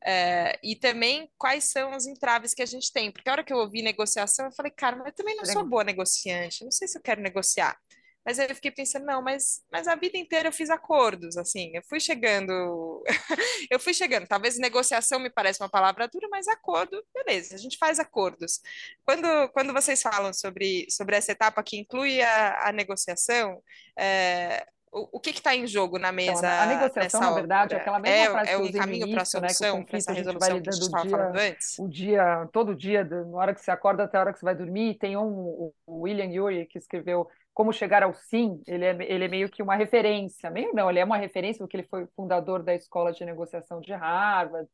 É, 0.05 0.57
e 0.63 0.75
também 0.75 1.29
quais 1.38 1.65
são 1.65 1.95
os 1.95 2.07
entraves 2.07 2.53
que 2.53 2.62
a 2.62 2.65
gente 2.65 2.91
tem. 2.91 3.12
Porque 3.12 3.29
a 3.29 3.33
hora 3.33 3.43
que 3.43 3.51
eu 3.51 3.57
ouvi 3.57 3.81
negociação, 3.81 4.45
eu 4.45 4.51
falei, 4.51 4.71
cara, 4.71 4.95
mas 4.95 5.07
eu 5.07 5.13
também 5.13 5.35
não 5.35 5.45
sou 5.45 5.65
boa 5.65 5.83
negociante, 5.83 6.63
não 6.63 6.71
sei 6.71 6.88
se 6.88 6.97
eu 6.97 7.01
quero 7.01 7.21
negociar. 7.21 7.77
Mas 8.25 8.38
aí 8.38 8.47
eu 8.49 8.55
fiquei 8.55 8.71
pensando, 8.71 9.05
não, 9.05 9.21
mas, 9.21 9.63
mas 9.71 9.88
a 9.88 9.95
vida 9.95 10.17
inteira 10.17 10.49
eu 10.49 10.53
fiz 10.53 10.69
acordos, 10.69 11.38
assim, 11.38 11.71
eu 11.73 11.81
fui 11.89 11.99
chegando, 11.99 13.03
eu 13.71 13.79
fui 13.79 13.93
chegando, 13.93 14.27
talvez 14.27 14.57
negociação 14.57 15.19
me 15.19 15.29
parece 15.29 15.63
uma 15.63 15.69
palavra 15.69 16.07
dura, 16.07 16.27
mas 16.29 16.47
acordo, 16.47 17.03
beleza, 17.13 17.55
a 17.55 17.57
gente 17.57 17.77
faz 17.77 17.97
acordos. 17.97 18.62
Quando, 19.05 19.49
quando 19.49 19.73
vocês 19.73 20.01
falam 20.01 20.33
sobre, 20.33 20.85
sobre 20.91 21.15
essa 21.15 21.31
etapa 21.31 21.63
que 21.63 21.77
inclui 21.77 22.21
a, 22.21 22.69
a 22.69 22.71
negociação, 22.71 23.63
é, 23.97 24.67
o, 24.91 25.17
o 25.17 25.19
que 25.19 25.30
está 25.30 25.56
em 25.56 25.67
jogo 25.67 25.99
na 25.99 26.12
mesa? 26.12 26.39
Então, 26.39 26.49
a 26.49 26.65
negociação, 26.65 27.21
na 27.21 27.32
verdade, 27.32 27.75
é 27.75 27.78
aquela 27.78 27.99
mesma 27.99 28.25
é, 28.25 28.30
frase 28.32 28.52
é 28.52 28.58
um 28.58 28.71
caminho 28.71 29.12
para 29.12 29.21
a 29.21 29.25
solução, 29.25 29.80
né, 29.80 29.86
para 29.86 29.97
essa 29.97 30.12
resolução 30.12 30.62
que 30.62 30.69
a 30.69 30.71
gente 30.71 30.82
estava 30.84 31.10
falando 31.10 31.38
antes? 31.38 31.80
O 31.80 31.88
dia, 31.88 32.49
todo 32.52 32.75
dia, 32.75 33.04
na 33.04 33.38
hora 33.38 33.54
que 33.54 33.62
você 33.62 33.71
acorda 33.71 34.04
até 34.04 34.17
a 34.17 34.21
hora 34.21 34.34
que 34.34 34.39
você 34.39 34.45
vai 34.45 34.56
dormir, 34.56 34.95
tem 34.95 35.15
um, 35.15 35.71
o 35.86 36.02
William 36.02 36.43
Ury 36.43 36.65
que 36.65 36.80
escreveu 36.80 37.28
Como 37.54 37.71
Chegar 37.71 38.02
ao 38.02 38.13
Sim, 38.13 38.62
ele 38.65 38.86
é, 38.86 38.97
ele 39.02 39.25
é 39.25 39.28
meio 39.28 39.49
que 39.49 39.62
uma 39.62 39.75
referência, 39.75 40.49
meio 40.49 40.73
não, 40.73 40.89
ele 40.89 40.99
é 40.99 41.06
uma 41.06 41.17
referência 41.17 41.60
porque 41.60 41.78
ele 41.78 41.88
foi 41.88 42.08
fundador 42.15 42.63
da 42.63 42.73
Escola 42.73 43.12
de 43.12 43.23
Negociação 43.23 43.82
de 43.82 43.93
Harvard, 43.93 44.67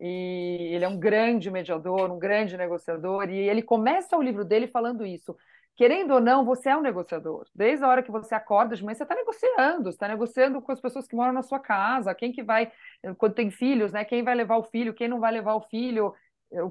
e 0.00 0.72
ele 0.74 0.84
é 0.84 0.88
um 0.88 0.98
grande 0.98 1.48
mediador, 1.48 2.10
um 2.10 2.18
grande 2.18 2.56
negociador, 2.56 3.30
e 3.30 3.38
ele 3.38 3.62
começa 3.62 4.16
o 4.16 4.22
livro 4.22 4.44
dele 4.44 4.66
falando 4.66 5.06
isso, 5.06 5.36
querendo 5.76 6.14
ou 6.14 6.20
não, 6.20 6.44
você 6.44 6.68
é 6.70 6.76
um 6.76 6.82
negociador. 6.82 7.46
Desde 7.54 7.84
a 7.84 7.88
hora 7.88 8.02
que 8.02 8.10
você 8.10 8.34
acorda 8.34 8.76
de 8.76 8.84
manhã, 8.84 8.94
você 8.94 9.02
está 9.02 9.14
negociando, 9.14 9.88
está 9.88 10.08
negociando 10.08 10.60
com 10.62 10.72
as 10.72 10.80
pessoas 10.80 11.06
que 11.08 11.16
moram 11.16 11.32
na 11.32 11.42
sua 11.42 11.58
casa, 11.58 12.14
quem 12.14 12.32
que 12.32 12.42
vai, 12.42 12.70
quando 13.18 13.34
tem 13.34 13.50
filhos, 13.50 13.92
né? 13.92 14.04
Quem 14.04 14.22
vai 14.22 14.34
levar 14.34 14.56
o 14.56 14.64
filho, 14.64 14.94
quem 14.94 15.08
não 15.08 15.20
vai 15.20 15.32
levar 15.32 15.54
o 15.54 15.62
filho, 15.62 16.14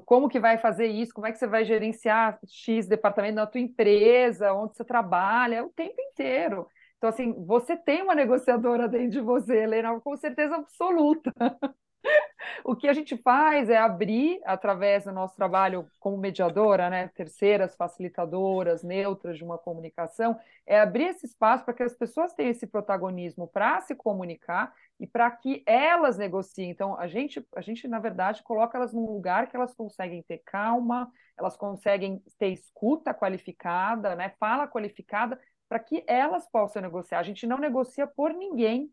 como 0.04 0.28
que 0.28 0.38
vai 0.40 0.58
fazer 0.58 0.86
isso, 0.86 1.12
como 1.12 1.26
é 1.26 1.32
que 1.32 1.38
você 1.38 1.46
vai 1.46 1.64
gerenciar 1.64 2.38
X 2.46 2.86
departamento 2.86 3.34
na 3.34 3.46
tua 3.46 3.60
empresa, 3.60 4.52
onde 4.52 4.76
você 4.76 4.84
trabalha, 4.84 5.64
o 5.64 5.70
tempo 5.70 6.00
inteiro. 6.00 6.68
Então, 6.96 7.10
assim, 7.10 7.32
você 7.44 7.76
tem 7.76 8.02
uma 8.02 8.14
negociadora 8.14 8.88
dentro 8.88 9.10
de 9.10 9.20
você, 9.20 9.56
Helena, 9.56 9.98
com 10.00 10.16
certeza 10.16 10.54
absoluta. 10.56 11.32
o 12.64 12.74
que 12.76 12.88
a 12.88 12.92
gente 12.92 13.16
faz 13.16 13.68
é 13.68 13.76
abrir, 13.76 14.40
através 14.44 15.04
do 15.04 15.12
nosso 15.12 15.34
trabalho 15.36 15.86
como 15.98 16.16
mediadora, 16.16 16.90
né, 16.90 17.08
terceiras 17.14 17.74
facilitadoras, 17.76 18.82
neutras 18.82 19.36
de 19.36 19.44
uma 19.44 19.58
comunicação, 19.58 20.38
é 20.66 20.80
abrir 20.80 21.08
esse 21.08 21.26
espaço 21.26 21.64
para 21.64 21.74
que 21.74 21.82
as 21.82 21.94
pessoas 21.94 22.32
tenham 22.32 22.50
esse 22.50 22.66
protagonismo 22.66 23.48
para 23.48 23.80
se 23.80 23.94
comunicar 23.94 24.72
e 24.98 25.06
para 25.06 25.30
que 25.30 25.62
elas 25.66 26.16
negociem. 26.16 26.70
Então, 26.70 26.98
a 26.98 27.06
gente, 27.06 27.46
a 27.54 27.60
gente, 27.60 27.88
na 27.88 27.98
verdade, 27.98 28.42
coloca 28.42 28.76
elas 28.76 28.92
num 28.92 29.06
lugar 29.06 29.48
que 29.48 29.56
elas 29.56 29.74
conseguem 29.74 30.22
ter 30.22 30.38
calma, 30.44 31.10
elas 31.38 31.56
conseguem 31.56 32.22
ter 32.38 32.48
escuta 32.48 33.14
qualificada, 33.14 34.14
né, 34.14 34.32
fala 34.38 34.68
qualificada, 34.68 35.40
para 35.68 35.78
que 35.78 36.04
elas 36.06 36.46
possam 36.50 36.82
negociar. 36.82 37.18
A 37.20 37.22
gente 37.22 37.46
não 37.46 37.58
negocia 37.58 38.06
por 38.06 38.32
ninguém, 38.34 38.92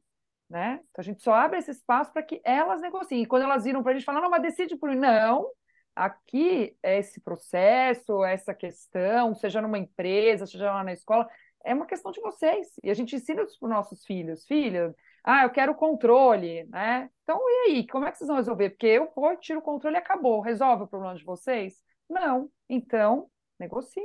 né? 0.50 0.80
Então 0.90 1.02
a 1.02 1.04
gente 1.04 1.22
só 1.22 1.34
abre 1.34 1.60
esse 1.60 1.72
espaço 1.72 2.12
para 2.12 2.24
que 2.24 2.42
elas 2.44 2.82
negociem. 2.82 3.24
E 3.24 3.26
quando 3.26 3.44
elas 3.44 3.64
viram 3.64 3.84
para 3.84 3.92
a 3.92 3.96
gente 3.96 4.06
falar, 4.06 4.22
não, 4.22 4.30
mas 4.30 4.42
decide 4.42 4.76
por 4.76 4.90
mim. 4.90 4.96
Não, 4.96 5.50
aqui 5.96 6.76
é 6.82 7.00
esse 7.00 7.22
processo, 7.22 8.24
essa 8.24 8.54
questão, 8.54 9.36
seja 9.36 9.62
numa 9.62 9.78
empresa, 9.78 10.46
seja 10.46 10.72
lá 10.72 10.84
na 10.84 10.94
escola, 10.94 11.28
é 11.64 11.74
uma 11.74 11.86
questão 11.86 12.12
de 12.12 12.22
vocês. 12.22 12.68
E 12.84 12.90
a 12.90 12.94
gente 12.94 13.16
ensina 13.16 13.44
isso 13.44 13.60
para 13.60 13.68
os 13.68 13.74
nossos 13.74 14.06
filhos. 14.06 14.46
Filha, 14.46 14.96
ah, 15.24 15.44
eu 15.44 15.50
quero 15.50 15.76
controle, 15.76 16.64
né? 16.66 17.10
Então, 17.24 17.40
e 17.48 17.70
aí? 17.70 17.88
Como 17.88 18.06
é 18.06 18.12
que 18.12 18.18
vocês 18.18 18.28
vão 18.28 18.38
resolver? 18.38 18.72
Porque 18.72 18.88
eu 18.88 19.12
vou, 19.16 19.36
tiro 19.38 19.60
o 19.60 19.62
controle 19.62 19.96
e 19.96 20.00
acabou. 20.00 20.42
Resolve 20.42 20.84
o 20.84 20.88
problema 20.88 21.16
de 21.16 21.24
vocês? 21.24 21.76
Não. 22.10 22.50
Então, 22.70 23.30
negocie. 23.60 24.04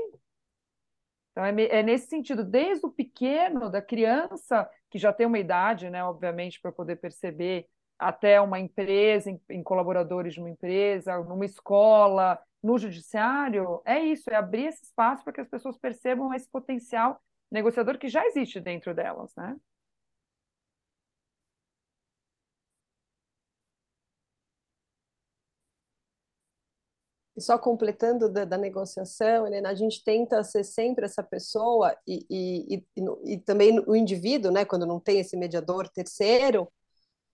Então, 1.31 1.45
é, 1.45 1.79
é, 1.79 1.83
nesse 1.83 2.09
sentido, 2.09 2.45
desde 2.45 2.87
o 2.87 2.91
pequeno, 2.91 3.71
da 3.71 3.83
criança, 3.83 4.69
que 4.95 4.99
já 5.01 5.13
tem 5.13 5.27
uma 5.27 5.41
idade, 5.41 5.91
né, 5.91 6.05
obviamente, 6.05 6.61
para 6.61 6.71
poder 6.71 6.95
perceber, 6.95 7.67
até 7.99 8.41
uma 8.41 8.61
empresa, 8.61 9.29
em, 9.29 9.41
em, 9.51 9.61
colaboradores 9.61 10.35
de 10.35 10.39
uma 10.39 10.49
empresa, 10.49 11.19
numa 11.25 11.45
escola, 11.45 12.39
no 12.63 12.79
judiciário, 12.79 13.83
é 13.85 13.99
isso, 13.99 14.31
é 14.31 14.37
abrir 14.37 14.67
esse 14.67 14.85
espaço 14.85 15.25
para 15.25 15.33
que 15.33 15.41
as 15.41 15.49
pessoas 15.49 15.77
percebam 15.77 16.33
esse 16.33 16.49
potencial 16.49 17.21
negociador 17.51 17.99
que 17.99 18.07
já 18.07 18.25
existe 18.25 18.61
dentro 18.61 18.95
delas, 18.95 19.35
né? 19.37 19.57
E 27.37 27.41
só 27.41 27.59
completando 27.59 28.29
da, 28.29 28.45
da, 28.45 28.57
negociação, 28.57 29.47
Helena, 29.47 29.71
a 29.71 29.75
gente 29.75 30.05
tenta 30.05 30.43
ser 30.45 30.63
sempre 30.65 31.05
essa 31.05 31.23
pessoa 31.23 31.97
e, 32.07 32.25
e, 32.31 32.77
e, 32.77 33.35
e, 33.35 33.39
também 33.39 33.81
o 33.87 33.97
indivíduo, 33.97 34.53
né, 34.53 34.65
quando 34.65 34.87
não 34.87 35.01
tem 35.01 35.19
esse 35.19 35.37
mediador 35.37 35.89
terceiro, 35.89 36.69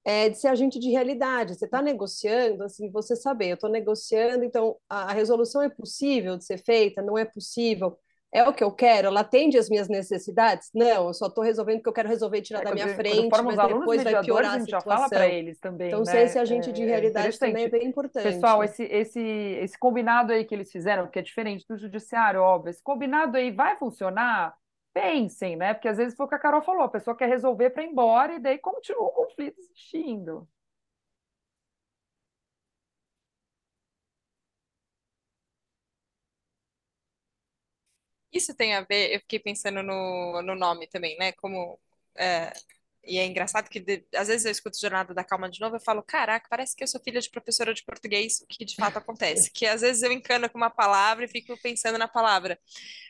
é 0.04 0.30
de 0.30 0.38
ser 0.38 0.48
agente 0.48 0.78
de 0.78 0.90
realidade. 0.90 1.54
Você 1.54 1.66
está 1.66 1.82
negociando, 1.82 2.64
assim, 2.64 2.90
você 2.90 3.14
saber, 3.14 3.50
eu 3.50 3.54
estou 3.54 3.70
negociando, 3.70 4.44
então 4.44 4.76
a, 4.88 5.10
a 5.10 5.12
resolução 5.12 5.62
é 5.62 5.68
possível 5.68 6.36
de 6.38 6.44
ser 6.44 6.58
feita, 6.64 7.02
não 7.02 7.18
é 7.18 7.24
possível 7.24 7.98
é 8.32 8.48
o 8.48 8.52
que 8.52 8.62
eu 8.62 8.70
quero? 8.70 9.08
Ela 9.08 9.20
atende 9.20 9.58
às 9.58 9.68
minhas 9.68 9.88
necessidades? 9.88 10.70
Não, 10.74 11.08
eu 11.08 11.14
só 11.14 11.26
estou 11.26 11.42
resolvendo 11.42 11.80
o 11.80 11.82
que 11.82 11.88
eu 11.88 11.92
quero 11.92 12.08
resolver 12.08 12.40
tirar 12.42 12.60
é, 12.60 12.64
da 12.64 12.72
minha 12.72 12.88
frente, 12.94 13.28
mas 13.42 13.56
depois 13.68 14.02
vai 14.04 14.22
piorar 14.22 14.52
a, 14.52 14.56
a 14.56 14.60
situação. 14.60 14.90
já 14.92 14.96
fala 14.96 15.08
para 15.08 15.26
eles 15.26 15.58
também, 15.58 15.88
Então, 15.88 16.02
né? 16.02 16.22
esse 16.22 16.38
agente 16.38 16.70
de 16.72 16.82
é, 16.82 16.86
realidade 16.86 17.34
é 17.34 17.38
também 17.38 17.64
é 17.64 17.68
bem 17.68 17.86
importante. 17.86 18.22
Pessoal, 18.22 18.62
esse, 18.62 18.84
esse, 18.84 19.20
esse 19.20 19.78
combinado 19.78 20.32
aí 20.32 20.44
que 20.44 20.54
eles 20.54 20.70
fizeram, 20.70 21.08
que 21.08 21.18
é 21.18 21.22
diferente 21.22 21.66
do 21.68 21.76
judiciário, 21.76 22.40
óbvio, 22.40 22.70
esse 22.70 22.82
combinado 22.82 23.36
aí 23.36 23.50
vai 23.50 23.76
funcionar? 23.76 24.54
Pensem, 24.92 25.54
né? 25.56 25.72
Porque 25.74 25.86
às 25.86 25.98
vezes 25.98 26.16
foi 26.16 26.26
o 26.26 26.28
que 26.28 26.34
a 26.34 26.38
Carol 26.38 26.62
falou, 26.62 26.82
a 26.82 26.88
pessoa 26.88 27.16
quer 27.16 27.28
resolver 27.28 27.70
para 27.70 27.84
ir 27.84 27.90
embora 27.90 28.34
e 28.34 28.40
daí 28.40 28.58
continua 28.58 29.04
o 29.04 29.10
conflito 29.10 29.58
existindo. 29.60 30.48
Isso 38.32 38.54
tem 38.54 38.74
a 38.74 38.82
ver, 38.82 39.12
eu 39.14 39.20
fiquei 39.20 39.38
pensando 39.40 39.82
no, 39.82 40.42
no 40.42 40.54
nome 40.54 40.86
também, 40.88 41.16
né? 41.18 41.32
Como. 41.32 41.78
É, 42.16 42.52
e 43.04 43.18
é 43.18 43.26
engraçado 43.26 43.68
que 43.68 43.80
de, 43.80 44.04
às 44.14 44.28
vezes 44.28 44.44
eu 44.44 44.52
escuto 44.52 44.78
Jornada 44.78 45.14
da 45.14 45.24
Calma 45.24 45.48
de 45.48 45.60
novo 45.60 45.76
e 45.76 45.80
falo, 45.80 46.02
caraca, 46.02 46.46
parece 46.50 46.76
que 46.76 46.84
eu 46.84 46.88
sou 46.88 47.00
filha 47.00 47.20
de 47.20 47.30
professora 47.30 47.72
de 47.72 47.82
português, 47.82 48.40
o 48.40 48.46
que 48.46 48.64
de 48.64 48.76
fato 48.76 48.96
acontece. 48.98 49.50
Que 49.50 49.66
às 49.66 49.80
vezes 49.80 50.02
eu 50.02 50.12
encano 50.12 50.48
com 50.50 50.58
uma 50.58 50.70
palavra 50.70 51.24
e 51.24 51.28
fico 51.28 51.56
pensando 51.62 51.96
na 51.96 52.06
palavra. 52.06 52.58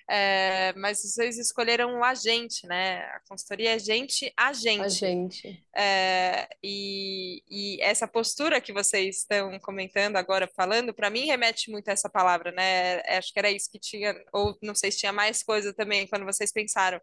É, 0.09 0.73
mas 0.77 1.03
vocês 1.03 1.39
escolheram 1.39 1.99
o 1.99 2.05
agente, 2.05 2.67
né? 2.67 3.01
A 3.15 3.21
consultoria 3.29 3.77
é 3.77 3.79
gente 3.79 4.33
agente. 4.37 4.83
Agente. 4.83 5.65
É, 5.75 6.49
e, 6.63 7.43
e 7.49 7.81
essa 7.81 8.09
postura 8.09 8.61
que 8.61 8.73
vocês 8.73 9.19
estão 9.19 9.59
comentando 9.61 10.17
agora, 10.17 10.51
falando, 10.57 10.93
para 10.95 11.11
mim 11.11 11.27
remete 11.27 11.71
muito 11.71 11.89
a 11.89 11.93
essa 11.93 12.09
palavra, 12.09 12.53
né? 12.53 13.01
É, 13.05 13.19
acho 13.19 13.33
que 13.33 13.39
era 13.39 13.51
isso 13.51 13.71
que 13.71 13.79
tinha, 13.79 14.15
ou 14.33 14.57
não 14.63 14.75
sei 14.75 14.91
se 14.91 14.99
tinha 14.99 15.13
mais 15.13 15.43
coisa 15.43 15.73
também 15.73 16.07
quando 16.07 16.25
vocês 16.25 16.53
pensaram. 16.53 17.01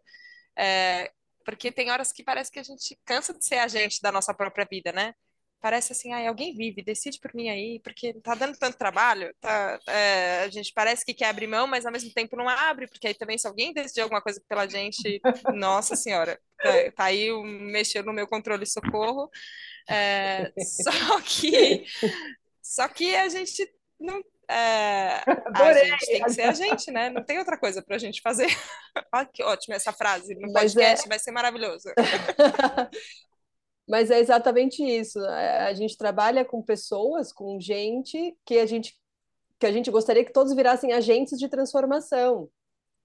É, 0.58 1.10
porque 1.48 1.72
tem 1.72 1.90
horas 1.90 2.12
que 2.12 2.22
parece 2.22 2.52
que 2.52 2.58
a 2.58 2.62
gente 2.62 2.94
cansa 3.06 3.32
de 3.32 3.42
ser 3.42 3.54
agente 3.54 4.02
da 4.02 4.12
nossa 4.12 4.34
própria 4.34 4.68
vida, 4.70 4.92
né? 4.92 5.14
Parece 5.62 5.92
assim, 5.92 6.12
ah, 6.12 6.28
alguém 6.28 6.54
vive, 6.54 6.82
decide 6.82 7.18
por 7.18 7.34
mim 7.34 7.48
aí, 7.48 7.80
porque 7.82 8.12
tá 8.20 8.34
dando 8.34 8.58
tanto 8.58 8.76
trabalho, 8.76 9.34
tá, 9.40 9.80
é, 9.88 10.40
a 10.44 10.48
gente 10.50 10.70
parece 10.74 11.06
que 11.06 11.14
quer 11.14 11.30
abrir 11.30 11.46
mão, 11.46 11.66
mas 11.66 11.86
ao 11.86 11.90
mesmo 11.90 12.12
tempo 12.12 12.36
não 12.36 12.46
abre, 12.50 12.86
porque 12.86 13.06
aí 13.06 13.14
também 13.14 13.38
se 13.38 13.48
alguém 13.48 13.72
decidir 13.72 14.02
alguma 14.02 14.20
coisa 14.20 14.42
pela 14.46 14.68
gente, 14.68 15.22
nossa 15.56 15.96
senhora, 15.96 16.38
tá, 16.58 16.92
tá 16.94 17.04
aí 17.04 17.32
mexendo 17.42 18.04
no 18.04 18.12
meu 18.12 18.28
controle 18.28 18.66
socorro, 18.66 19.30
é, 19.88 20.52
só 20.84 21.18
que 21.22 21.86
só 22.60 22.88
que 22.88 23.16
a 23.16 23.30
gente 23.30 23.66
não 23.98 24.22
é, 24.50 25.22
a 25.54 25.72
gente 25.74 26.06
tem 26.06 26.22
que 26.22 26.30
ser 26.30 26.42
a 26.42 26.52
gente, 26.52 26.90
né? 26.90 27.10
Não 27.10 27.22
tem 27.22 27.38
outra 27.38 27.58
coisa 27.58 27.82
para 27.82 27.96
a 27.96 27.98
gente 27.98 28.22
fazer. 28.22 28.48
Olha 29.12 29.26
que 29.32 29.42
ótima 29.42 29.76
essa 29.76 29.92
frase. 29.92 30.34
No 30.34 30.52
Mas 30.52 30.74
podcast 30.74 31.06
é... 31.06 31.08
vai 31.08 31.18
ser 31.18 31.32
maravilhoso. 31.32 31.88
Mas 33.86 34.10
é 34.10 34.18
exatamente 34.18 34.82
isso. 34.82 35.18
A 35.20 35.72
gente 35.74 35.96
trabalha 35.96 36.44
com 36.44 36.62
pessoas, 36.62 37.32
com 37.32 37.58
gente 37.60 38.36
que 38.44 38.58
a 38.58 38.66
gente 38.66 38.94
que 39.58 39.66
a 39.66 39.72
gente 39.72 39.90
gostaria 39.90 40.24
que 40.24 40.32
todos 40.32 40.54
virassem 40.54 40.92
agentes 40.92 41.36
de 41.36 41.48
transformação, 41.48 42.48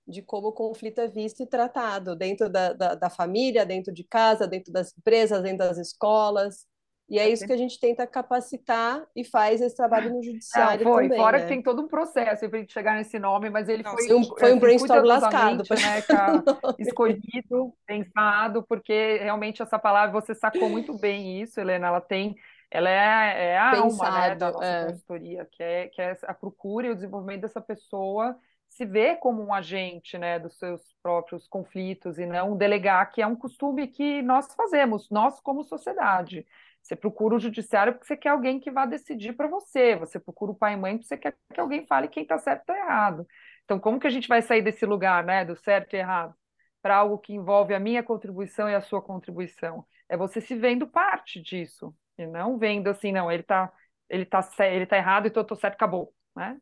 de 0.08 0.22
como 0.22 0.50
o 0.50 0.54
conflito 0.54 1.02
é 1.02 1.08
visto 1.08 1.42
e 1.42 1.48
tratado 1.48 2.16
dentro 2.16 2.48
da, 2.48 2.74
da, 2.74 2.94
da 2.94 3.10
família, 3.10 3.66
dentro 3.66 3.92
de 3.92 4.04
casa, 4.04 4.48
dentro 4.48 4.72
das 4.72 4.96
empresas, 4.96 5.42
dentro 5.42 5.60
das 5.60 5.80
escolas. 5.80 6.68
E 7.10 7.20
é 7.20 7.30
isso 7.30 7.46
que 7.46 7.54
a 7.54 7.58
gente 7.58 7.80
tenta 7.80 8.08
capacitar 8.08 9.06
e 9.16 9.24
faz 9.24 9.62
esse 9.62 9.76
trabalho 9.76 10.10
no 10.10 10.24
judiciário 10.24 10.86
Não, 10.86 10.94
foi. 10.94 11.04
também. 11.04 11.18
Fora 11.20 11.38
né? 11.38 11.44
que 11.44 11.50
tem 11.50 11.62
todo 11.62 11.82
um 11.82 11.88
processo 11.88 12.48
para 12.50 12.58
a 12.58 12.62
gente 12.62 12.74
chegar 12.74 12.96
nesse 12.96 13.20
nome, 13.20 13.50
mas 13.50 13.68
ele 13.68 13.84
foi, 13.84 14.14
um, 14.14 14.24
foi 14.24 14.50
um 14.50 14.52
assim, 14.52 14.60
brainstorm 14.60 15.06
lascado. 15.06 15.64
Né, 15.70 16.04
escolhido, 16.80 17.74
pensado, 17.86 18.64
porque 18.64 19.20
realmente 19.22 19.62
essa 19.62 19.78
palavra, 19.78 20.20
você 20.20 20.34
sacou 20.34 20.70
muito 20.70 20.98
bem 20.98 21.42
isso, 21.42 21.60
Helena, 21.60 21.88
ela 21.88 22.02
tem 22.02 22.36
ela 22.72 22.90
é, 22.90 23.52
é 23.52 23.58
a 23.60 23.70
Pensado, 23.70 24.04
alma 24.04 24.20
né, 24.20 24.36
da 24.36 24.52
nossa 24.52 24.66
é. 24.66 24.86
consultoria, 24.86 25.48
que 25.52 25.62
é, 25.62 25.88
que 25.90 26.02
é 26.02 26.18
a 26.24 26.34
procura 26.34 26.88
e 26.88 26.90
o 26.90 26.96
desenvolvimento 26.96 27.42
dessa 27.42 27.62
pessoa 27.62 28.36
se 28.68 28.86
ver 28.86 29.18
como 29.18 29.44
um 29.44 29.54
agente 29.54 30.18
né, 30.18 30.40
dos 30.40 30.58
seus 30.58 30.82
próprios 31.04 31.48
conflitos 31.48 32.18
e 32.18 32.26
não 32.26 32.58
delegar, 32.58 33.12
que 33.12 33.22
é 33.22 33.28
um 33.28 33.36
costume 33.36 33.88
que 33.88 34.24
nós 34.24 34.52
fazemos, 34.56 35.10
nós 35.12 35.40
como 35.40 35.64
sociedade. 35.64 36.46
Você 36.84 36.98
procura 36.98 37.36
o 37.36 37.40
judiciário 37.40 37.94
porque 37.94 38.06
você 38.06 38.18
quer 38.18 38.30
alguém 38.30 38.60
que 38.60 38.70
vá 38.70 38.86
decidir 38.86 39.34
para 39.34 39.48
você. 39.48 39.96
Você 39.96 40.20
procura 40.20 40.52
o 40.52 40.56
pai 40.56 40.74
e 40.74 40.78
mãe 40.78 40.98
porque 40.98 41.08
você 41.08 41.18
quer 41.18 41.36
que 41.54 41.60
alguém 41.60 41.88
fale 41.88 42.10
quem 42.10 42.24
está 42.24 42.38
certo 42.38 42.70
e 42.70 42.74
errado. 42.74 43.26
Então, 43.64 43.80
como 43.80 44.00
que 44.00 44.08
a 44.08 44.10
gente 44.10 44.28
vai 44.28 44.42
sair 44.42 44.62
desse 44.62 44.86
lugar, 44.86 45.24
né, 45.24 45.46
do 45.46 45.56
certo 45.56 45.94
e 45.94 45.98
errado, 45.98 46.36
para 46.82 46.98
algo 46.98 47.18
que 47.18 47.34
envolve 47.34 47.74
a 47.74 47.80
minha 47.80 48.04
contribuição 48.04 48.70
e 48.70 48.76
a 48.76 48.82
sua 48.82 49.02
contribuição? 49.02 49.86
É 50.10 50.18
você 50.18 50.42
se 50.42 50.56
vendo 50.56 50.86
parte 50.86 51.42
disso 51.42 51.96
e 52.18 52.28
não 52.28 52.58
vendo 52.58 52.90
assim, 52.90 53.12
não, 53.14 53.32
ele 53.32 53.42
está 53.44 53.72
ele 54.10 54.26
tá, 54.26 54.42
ele 54.60 54.86
tá 54.86 54.98
errado, 54.98 55.28
então 55.28 55.42
eu 55.42 55.44
estou 55.44 55.58
certo, 55.58 55.76
acabou, 55.76 56.14
né? 56.36 56.60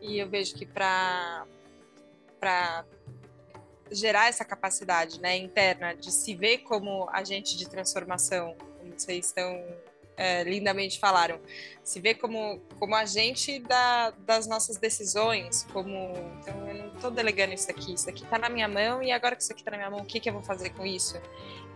E 0.00 0.18
eu 0.18 0.28
vejo 0.28 0.54
que 0.54 0.66
para 0.66 1.46
para 2.42 2.84
gerar 3.92 4.28
essa 4.28 4.44
capacidade 4.44 5.20
né, 5.20 5.36
interna 5.36 5.94
de 5.94 6.10
se 6.10 6.34
ver 6.34 6.58
como 6.58 7.08
agente 7.10 7.56
de 7.56 7.68
transformação, 7.68 8.56
como 8.80 8.92
vocês 8.98 9.26
estão 9.26 9.64
é, 10.16 10.42
lindamente 10.42 10.98
falaram, 10.98 11.38
se 11.84 12.00
ver 12.00 12.14
como, 12.14 12.60
como 12.80 12.96
agente 12.96 13.60
da, 13.60 14.10
das 14.10 14.48
nossas 14.48 14.76
decisões, 14.76 15.64
como 15.72 16.12
então 16.40 16.68
eu 16.68 16.74
não 16.74 16.94
estou 16.94 17.12
delegando 17.12 17.54
isso 17.54 17.70
aqui, 17.70 17.94
isso 17.94 18.10
aqui 18.10 18.24
está 18.24 18.38
na 18.38 18.48
minha 18.48 18.66
mão 18.66 19.00
e 19.00 19.12
agora 19.12 19.36
que 19.36 19.42
isso 19.44 19.52
aqui 19.52 19.60
está 19.60 19.70
na 19.70 19.76
minha 19.76 19.90
mão, 19.90 20.00
o 20.00 20.04
que, 20.04 20.18
que 20.18 20.28
eu 20.28 20.32
vou 20.32 20.42
fazer 20.42 20.70
com 20.70 20.84
isso? 20.84 21.14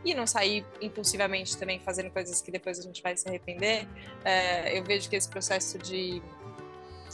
E 0.05 0.15
não 0.15 0.27
sair 0.27 0.67
impulsivamente 0.81 1.57
também 1.57 1.79
fazendo 1.79 2.11
coisas 2.11 2.43
que 2.43 2.51
depois 2.51 2.81
a 2.81 2.83
gente 2.83 3.01
vai 3.03 3.17
se 3.17 3.29
arrepender. 3.29 3.87
É, 4.25 4.77
eu 4.77 4.83
vejo 4.83 5.09
que 5.09 5.15
esse 5.15 5.29
processo 5.29 5.79
de 5.79 6.21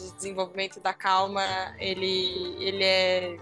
de 0.03 0.13
desenvolvimento 0.13 0.81
da 0.81 0.93
calma, 0.93 1.43
ele, 1.79 2.57
ele 2.59 2.85
é. 2.85 3.37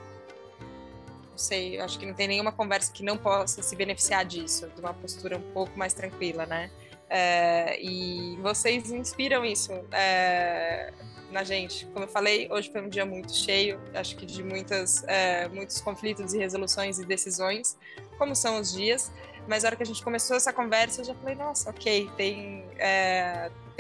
Não 1.31 1.39
sei, 1.39 1.81
acho 1.81 1.99
que 1.99 2.05
não 2.05 2.15
tem 2.15 2.29
nenhuma 2.29 2.53
conversa 2.53 2.93
que 2.93 3.03
não 3.03 3.17
possa 3.17 3.63
se 3.63 3.75
beneficiar 3.75 4.25
disso, 4.25 4.69
de 4.75 4.81
uma 4.81 4.93
postura 4.93 5.39
um 5.39 5.53
pouco 5.53 5.79
mais 5.79 5.95
tranquila, 5.95 6.45
né? 6.45 6.71
É, 7.09 7.81
e 7.83 8.37
vocês 8.41 8.93
inspiram 8.93 9.45
isso 9.45 9.73
é, 9.91 10.93
na 11.33 11.43
gente. 11.43 11.87
Como 11.87 12.05
eu 12.05 12.09
falei, 12.09 12.49
hoje 12.51 12.71
foi 12.71 12.83
um 12.83 12.89
dia 12.89 13.05
muito 13.05 13.35
cheio, 13.35 13.81
acho 13.95 14.17
que 14.17 14.25
de 14.25 14.43
muitas, 14.45 15.03
é, 15.05 15.49
muitos 15.49 15.81
conflitos 15.81 16.35
e 16.35 16.39
resoluções 16.39 16.99
e 16.99 17.05
decisões, 17.05 17.77
como 18.17 18.37
são 18.37 18.61
os 18.61 18.73
dias. 18.73 19.11
Mas 19.49 19.63
na 19.63 19.71
hora 19.71 19.77
que 19.77 19.83
a 19.83 19.87
gente 19.87 20.05
começou 20.05 20.37
essa 20.37 20.53
conversa, 20.53 21.01
eu 21.01 21.07
já 21.07 21.15
falei, 21.15 21.35
nossa, 21.35 21.71
ok, 21.71 22.09
tem, 22.17 22.65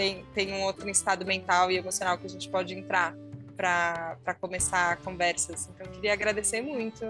tem, 0.01 0.25
tem 0.33 0.55
um 0.55 0.63
outro 0.63 0.89
estado 0.89 1.27
mental 1.27 1.71
e 1.71 1.77
emocional 1.77 2.17
que 2.17 2.25
a 2.25 2.31
gente 2.31 2.49
pode 2.49 2.73
entrar 2.73 3.15
para 3.55 4.35
começar 4.41 4.97
conversas. 4.99 5.69
Então, 5.69 5.87
eu 5.87 5.93
queria 5.93 6.15
agradecer 6.15 6.63
muito 6.63 7.05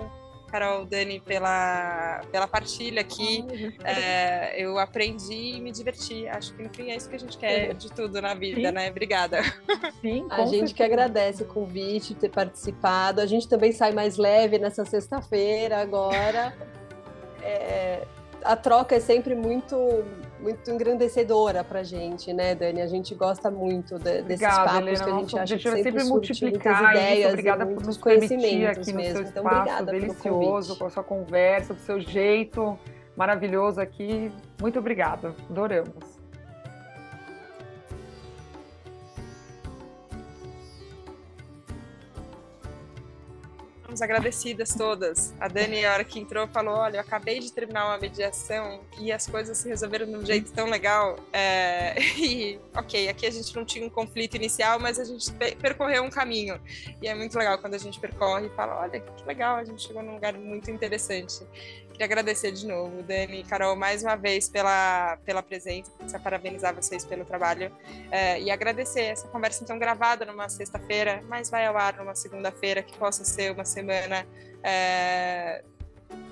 Carol, 0.50 0.85
Dani, 0.85 1.20
pela, 1.20 2.22
pela 2.33 2.48
partilha 2.48 3.03
aqui. 3.03 3.44
É, 3.85 4.61
eu 4.61 4.76
aprendi 4.76 5.55
e 5.55 5.61
me 5.61 5.70
diverti. 5.70 6.26
Acho 6.26 6.53
que 6.53 6.64
no 6.64 6.68
fim 6.70 6.90
é 6.90 6.96
isso 6.96 7.09
que 7.09 7.14
a 7.14 7.18
gente 7.20 7.38
quer 7.38 7.74
de 7.74 7.92
tudo 7.92 8.20
na 8.20 8.35
vida, 8.35 8.68
Sim. 8.68 8.74
né? 8.74 8.90
Obrigada. 8.90 9.40
Sim, 10.00 10.26
a 10.29 10.44
gente 10.46 10.74
que 10.74 10.83
agradece 10.83 11.44
o 11.44 11.46
convite, 11.46 12.16
ter 12.16 12.31
participado. 12.31 13.20
A 13.20 13.26
gente 13.26 13.48
também 13.48 13.70
sai 13.70 13.92
mais 13.92 14.16
leve 14.16 14.59
nessa 14.59 14.85
sexta-feira 14.85 15.81
agora. 15.81 16.53
É, 17.40 18.05
a 18.42 18.57
troca 18.57 18.96
é 18.96 19.00
sempre 19.00 19.37
muito 19.37 19.76
muito 20.40 20.70
engrandecedora 20.70 21.62
para 21.62 21.81
a 21.81 21.83
gente, 21.83 22.33
né, 22.33 22.55
Dani? 22.55 22.81
A 22.81 22.87
gente 22.87 23.14
gosta 23.14 23.50
muito 23.50 23.98
de, 23.98 24.22
desses 24.22 24.46
Obrigada, 24.46 24.64
papos 24.64 24.81
Helena, 24.81 25.05
que 25.05 25.11
a 25.11 25.18
gente 25.18 25.38
acha 25.38 25.57
que 25.57 25.62
sempre, 25.62 25.83
sempre 25.83 26.05
multiplicar 26.05 26.90
ideias 26.94 27.18
isso. 27.18 27.29
Obrigada 27.29 27.66
por 27.66 27.83
nos 27.87 27.96
permitir 27.96 28.66
aqui 28.66 28.92
no 28.92 29.03
seu 29.03 29.22
então, 29.22 29.44
espaço 29.44 29.87
delicioso, 29.87 30.79
com 30.79 30.85
a 30.85 30.90
sua 30.90 31.05
conversa, 31.05 31.74
do 31.74 31.81
seu 31.81 32.00
jeito 32.00 32.79
maravilhoso 33.16 33.81
aqui. 33.81 34.33
Muito 34.61 34.79
obrigada, 34.79 35.35
adoramos. 35.48 36.19
Estamos 43.90 44.03
agradecidas 44.03 44.72
todas. 44.72 45.35
A 45.40 45.48
Dani, 45.48 45.85
a 45.85 45.92
hora 45.92 46.05
que 46.05 46.20
entrou, 46.20 46.46
falou: 46.46 46.74
Olha, 46.74 46.98
eu 46.98 47.00
acabei 47.00 47.40
de 47.40 47.53
terminar 47.53 47.87
uma 47.87 47.98
mediação 47.98 48.83
e 49.00 49.11
as 49.11 49.26
coisas 49.26 49.59
se 49.59 49.68
resolveram 49.68 50.07
de 50.07 50.16
um 50.16 50.24
jeito 50.24 50.53
tão 50.53 50.70
legal. 50.70 51.18
É... 51.33 51.96
E, 52.20 52.61
ok, 52.76 53.09
aqui 53.09 53.26
a 53.26 53.31
gente 53.31 53.57
não 53.57 53.64
tinha 53.64 53.85
um 53.85 53.88
conflito 53.88 54.37
inicial, 54.37 54.79
mas 54.79 54.98
a 55.00 55.05
gente 55.05 55.33
percorreu 55.61 56.05
um 56.05 56.11
caminho. 56.11 56.61
E 57.03 57.09
é 57.09 57.14
muito 57.14 57.37
legal 57.37 57.59
quando 57.59 57.74
a 57.74 57.79
gente 57.79 57.98
percorre 57.98 58.46
e 58.46 58.50
fala: 58.50 58.81
Olha, 58.81 59.00
que 59.00 59.24
legal, 59.26 59.57
a 59.57 59.64
gente 59.64 59.83
chegou 59.83 60.03
num 60.03 60.14
lugar 60.14 60.35
muito 60.35 60.70
interessante. 60.70 61.44
Queria 62.00 62.14
agradecer 62.14 62.50
de 62.52 62.66
novo, 62.66 63.02
Dani 63.02 63.40
e 63.40 63.44
Carol, 63.44 63.76
mais 63.76 64.02
uma 64.02 64.16
vez 64.16 64.48
pela, 64.48 65.18
pela 65.18 65.42
presença, 65.42 66.18
parabenizar 66.18 66.74
vocês 66.74 67.04
pelo 67.04 67.26
trabalho 67.26 67.70
é, 68.10 68.40
e 68.40 68.50
agradecer 68.50 69.02
essa 69.02 69.28
conversa 69.28 69.62
então 69.62 69.78
gravada 69.78 70.24
numa 70.24 70.48
sexta-feira, 70.48 71.22
mas 71.28 71.50
vai 71.50 71.66
ao 71.66 71.76
ar 71.76 71.98
numa 71.98 72.14
segunda-feira, 72.14 72.82
que 72.82 72.96
possa 72.96 73.22
ser 73.22 73.52
uma 73.52 73.66
semana 73.66 74.26
é, 74.62 75.62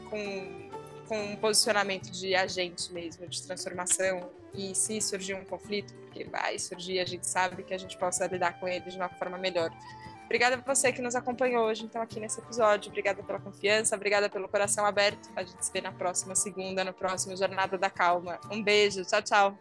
com, 0.08 0.70
com 1.06 1.22
um 1.32 1.36
posicionamento 1.36 2.10
de 2.12 2.34
agente 2.34 2.90
mesmo, 2.90 3.28
de 3.28 3.42
transformação. 3.42 4.30
E 4.54 4.74
se 4.74 4.98
surgir 5.02 5.34
um 5.34 5.44
conflito, 5.44 5.92
porque 5.92 6.24
vai 6.24 6.58
surgir, 6.58 6.98
a 6.98 7.04
gente 7.04 7.26
sabe 7.26 7.62
que 7.62 7.74
a 7.74 7.78
gente 7.78 7.98
possa 7.98 8.26
lidar 8.26 8.58
com 8.58 8.66
ele 8.66 8.88
de 8.88 8.96
uma 8.96 9.10
forma 9.10 9.36
melhor. 9.36 9.70
Obrigada 10.28 10.56
a 10.56 10.60
você 10.60 10.92
que 10.92 11.00
nos 11.00 11.16
acompanhou 11.16 11.64
hoje, 11.64 11.86
então, 11.86 12.02
aqui 12.02 12.20
nesse 12.20 12.38
episódio. 12.38 12.90
Obrigada 12.90 13.22
pela 13.22 13.38
confiança, 13.38 13.96
obrigada 13.96 14.28
pelo 14.28 14.46
coração 14.46 14.84
aberto. 14.84 15.30
A 15.34 15.42
gente 15.42 15.64
se 15.64 15.72
vê 15.72 15.80
na 15.80 15.90
próxima 15.90 16.34
segunda, 16.34 16.84
no 16.84 16.92
próximo 16.92 17.34
Jornada 17.34 17.78
da 17.78 17.88
Calma. 17.88 18.38
Um 18.50 18.62
beijo, 18.62 19.02
tchau, 19.06 19.22
tchau. 19.22 19.58